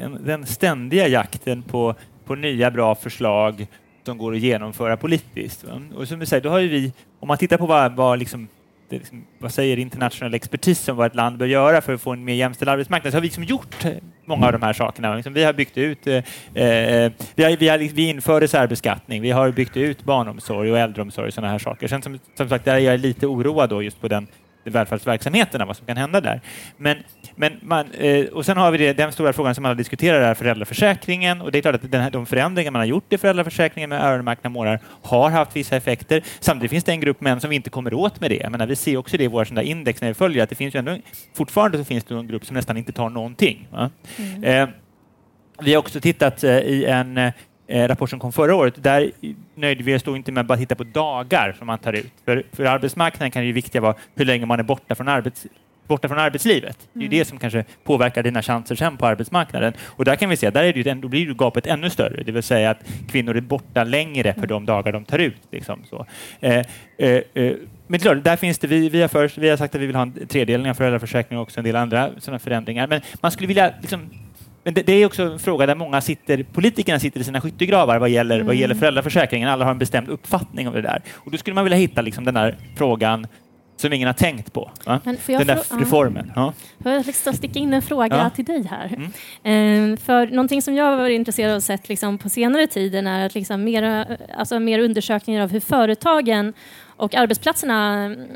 [0.00, 1.94] en, den ständiga jakten på,
[2.24, 3.66] på nya bra förslag
[4.04, 5.64] som går att genomföra politiskt.
[5.64, 5.82] va?
[5.94, 8.48] Och som du säger, då har ju vi, om man tittar på vad, vad, liksom,
[8.88, 12.12] det, liksom, vad säger internationell expertis om vad ett land bör göra för att få
[12.12, 13.92] en mer jämställd arbetsmarknad, så har vi liksom gjort eh,
[14.24, 15.14] många av de här sakerna.
[15.14, 19.30] Liksom, vi har byggt ut, eh, eh, vi, har, vi, har, vi införde särbeskattning, vi
[19.30, 21.88] har byggt ut barnomsorg och äldreomsorg och sådana här saker.
[21.88, 24.26] Sen som, som sagt, där är jag lite oroad då just på den
[24.70, 26.40] välfärdsverksamheterna, vad som kan hända där.
[26.76, 26.96] Men,
[27.34, 30.34] men man, eh, och sen har vi det, den stora frågan som alla diskuterar är
[30.34, 33.90] föräldraförsäkringen och det är klart att den här, de förändringar man har gjort i föräldraförsäkringen
[33.90, 36.22] med öronmärkta månader har haft vissa effekter.
[36.40, 38.36] Samtidigt finns det en grupp män som vi inte kommer åt med det.
[38.36, 40.48] Jag menar, vi ser också det i våra sådana där index när vi följer att
[40.48, 40.96] det finns ju ändå,
[41.34, 43.68] fortfarande så finns det en grupp som nästan inte tar någonting.
[43.70, 43.90] Va?
[44.42, 44.68] Eh,
[45.62, 47.32] vi har också tittat eh, i en
[47.70, 48.74] eh, rapport som kom förra året.
[48.76, 49.10] Där
[49.54, 52.12] nöjde vi oss då inte med att bara titta på dagar som man tar ut.
[52.24, 55.46] För, för arbetsmarknaden kan det ju viktiga vara hur länge man är borta från, arbets,
[55.86, 56.88] borta från arbetslivet.
[56.92, 59.72] Det är ju det som kanske påverkar dina chanser sen på arbetsmarknaden.
[59.82, 62.22] Och där kan vi se, där är det då blir ju gapet ännu större.
[62.22, 62.78] Det vill säga att
[63.10, 65.42] kvinnor är borta längre för de dagar de tar ut.
[65.50, 66.06] Liksom så.
[66.40, 66.66] Eh,
[66.98, 67.52] eh, eh,
[67.86, 69.96] men klart, där finns det, vi, vi, har först, vi har sagt att vi vill
[69.96, 72.86] ha en tredelning av föräldraförsäkringen och också en del andra sådana förändringar.
[72.86, 74.10] Men man skulle vilja liksom,
[74.64, 77.98] men det, det är också en fråga där många sitter, politikerna sitter i sina skyttegravar
[77.98, 79.48] vad gäller, vad gäller föräldraförsäkringen.
[79.48, 81.02] Alla har en bestämd uppfattning om det där.
[81.14, 83.26] Och då skulle man vilja hitta liksom den där frågan
[83.76, 84.70] som ingen har tänkt på.
[84.84, 85.00] Va?
[85.04, 86.32] Men får jag Den där reformen.
[86.36, 86.52] Ja.
[86.82, 88.30] Får jag liksom sticka in en fråga Ja.
[88.30, 89.10] till dig här?
[89.42, 89.92] Mm.
[89.92, 93.06] Eh, för någonting som jag har varit intresserad av och sett liksom på senare tiden
[93.06, 94.06] är att liksom mer,
[94.36, 96.52] alltså mer undersökningar av hur företagen
[96.96, 98.26] och arbetsplatserna mm,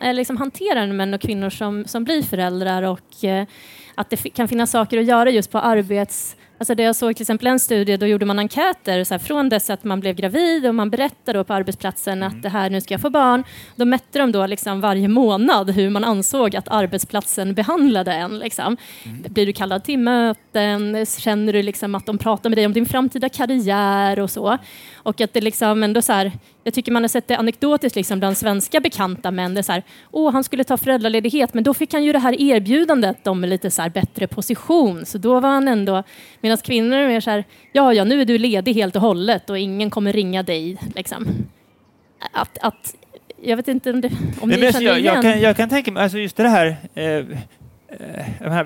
[0.00, 3.46] eller liksom hanterar män och kvinnor som, som blir föräldrar och eh,
[3.94, 6.36] att det kan finnas saker att göra just på arbets...
[6.58, 9.48] Alltså det jag såg till exempel en studie, då gjorde man enkäter så här, från
[9.48, 12.80] dess att man blev gravid och man berättade då på arbetsplatsen att det här, nu
[12.80, 13.44] ska jag få barn.
[13.76, 18.38] Då mätte de då liksom varje månad hur man ansåg att arbetsplatsen behandlade en.
[18.38, 18.76] Liksom.
[19.28, 21.06] Blir du kallad till möten?
[21.06, 24.58] Känner du liksom att de pratar med dig om din framtida karriär och så?
[25.02, 26.32] Och att det liksom ändå så här,
[26.64, 29.54] jag tycker man har sett det anekdotiskt liksom bland svenska bekanta män.
[29.54, 32.18] Det är så här, åh, han skulle ta föräldraledighet, men då fick han ju det
[32.18, 35.06] här erbjudandet om lite så här bättre position.
[35.06, 36.02] Så då var han ändå,
[36.40, 39.50] medan kvinnor är mer så här, ja, ja, nu är du ledig helt och hållet
[39.50, 40.76] och ingen kommer ringa dig.
[40.94, 41.26] Liksom.
[42.32, 42.94] Att, att,
[43.42, 45.14] jag vet inte om, det, om Nej, ni känner jag, igen.
[45.14, 47.38] jag, kan, jag kan tänka mig, alltså just det här eh, här,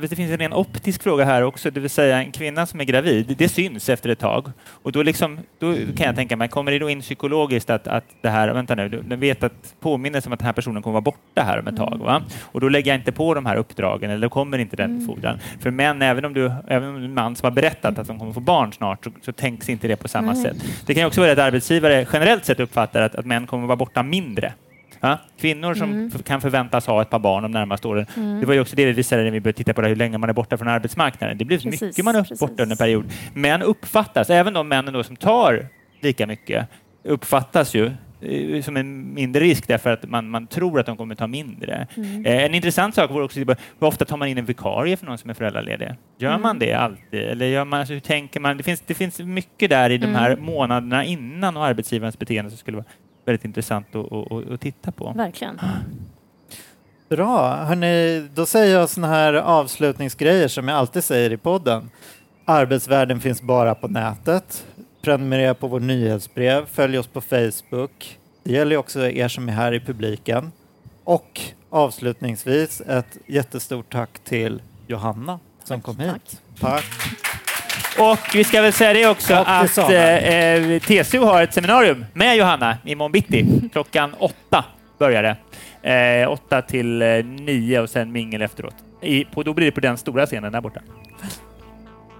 [0.00, 2.84] det finns en ren optisk fråga här också, det vill säga en kvinna som är
[2.84, 4.52] gravid, det syns efter ett tag.
[4.68, 8.04] Och då, liksom, då kan jag tänka mig, kommer det då in psykologiskt att, att
[8.22, 11.00] det här, vänta nu, den vet att påminnelsen om att den här personen kommer vara
[11.00, 11.98] borta här om ett tag.
[11.98, 12.22] Va?
[12.40, 15.38] Och då lägger jag inte på de här uppdragen, eller då kommer inte den befordran.
[15.60, 18.32] För män, även om, du, även om en man som har berättat att de kommer
[18.32, 20.42] få barn snart, så, så tänks inte det på samma Nej.
[20.42, 20.56] sätt.
[20.86, 24.02] Det kan också vara att arbetsgivare generellt sett uppfattar att, att män kommer vara borta
[24.02, 24.52] mindre.
[25.00, 25.18] Ja?
[25.40, 26.10] Kvinnor som Mm.
[26.10, 28.06] kan förväntas ha ett par barn de närmaste åren.
[28.16, 28.40] Mm.
[28.40, 30.18] Det var ju också det vi visade när vi började titta på det, hur länge
[30.18, 31.38] man är borta från arbetsmarknaden.
[31.38, 32.40] Det blir så Precis, mycket man är precis.
[32.40, 33.04] borta under en period.
[33.34, 35.66] Män uppfattas, även de männen då som tar
[36.00, 36.68] lika mycket,
[37.04, 37.90] uppfattas ju
[38.20, 41.86] eh, som en mindre risk därför att man, man tror att de kommer ta mindre.
[41.96, 42.26] Mm.
[42.26, 45.18] Eh, En intressant sak vore också hur ofta tar man in en vikarie för någon
[45.18, 45.88] som är föräldraledig?
[46.18, 46.42] Gör Mm.
[46.42, 47.20] man det alltid?
[47.20, 48.56] Eller gör man, alltså, hur tänker man?
[48.56, 50.44] Det finns, det finns mycket där i de här Mm.
[50.44, 52.86] månaderna innan och arbetsgivarens beteende som skulle vara
[53.26, 55.12] väldigt intressant att, att, att, titta på.
[55.16, 55.60] Verkligen.
[57.08, 57.54] Bra.
[57.54, 61.90] Hörrni, då säger jag såna här avslutningsgrejer som jag alltid säger i podden.
[62.44, 64.66] Arbetsvärlden finns bara på nätet.
[65.02, 66.66] Prenumerera på vår nyhetsbrev.
[66.66, 68.18] Följ oss på Facebook.
[68.42, 70.52] Det gäller också er som är här i publiken.
[71.04, 76.42] Och avslutningsvis ett jättestort tack till Johanna som kom hit.
[76.60, 76.84] Tack.
[77.98, 80.74] Och vi ska väl säga det också Och att Samuel.
[80.74, 83.46] eh, TCO har ett seminarium med Johanna imorgon bitti.
[83.72, 84.64] Klockan åtta
[84.98, 85.36] börjar det.
[86.22, 88.74] Eh, åtta till eh, nio och sen mingel efteråt.
[89.00, 90.80] I, på, då blir det på den stora scenen där borta.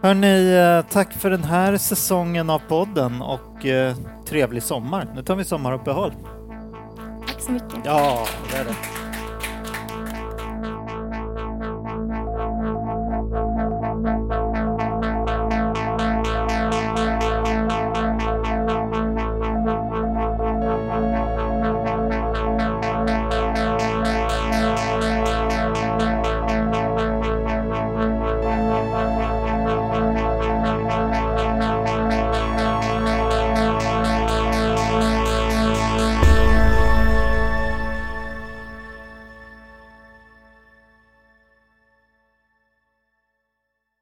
[0.03, 3.95] Hörni, eh, tack för den här säsongen av podden och eh,
[4.29, 5.07] trevlig sommar.
[5.15, 6.13] Nu tar vi sommaruppehåll.
[7.27, 7.75] Tack så mycket.
[7.85, 8.75] Ja, det är det.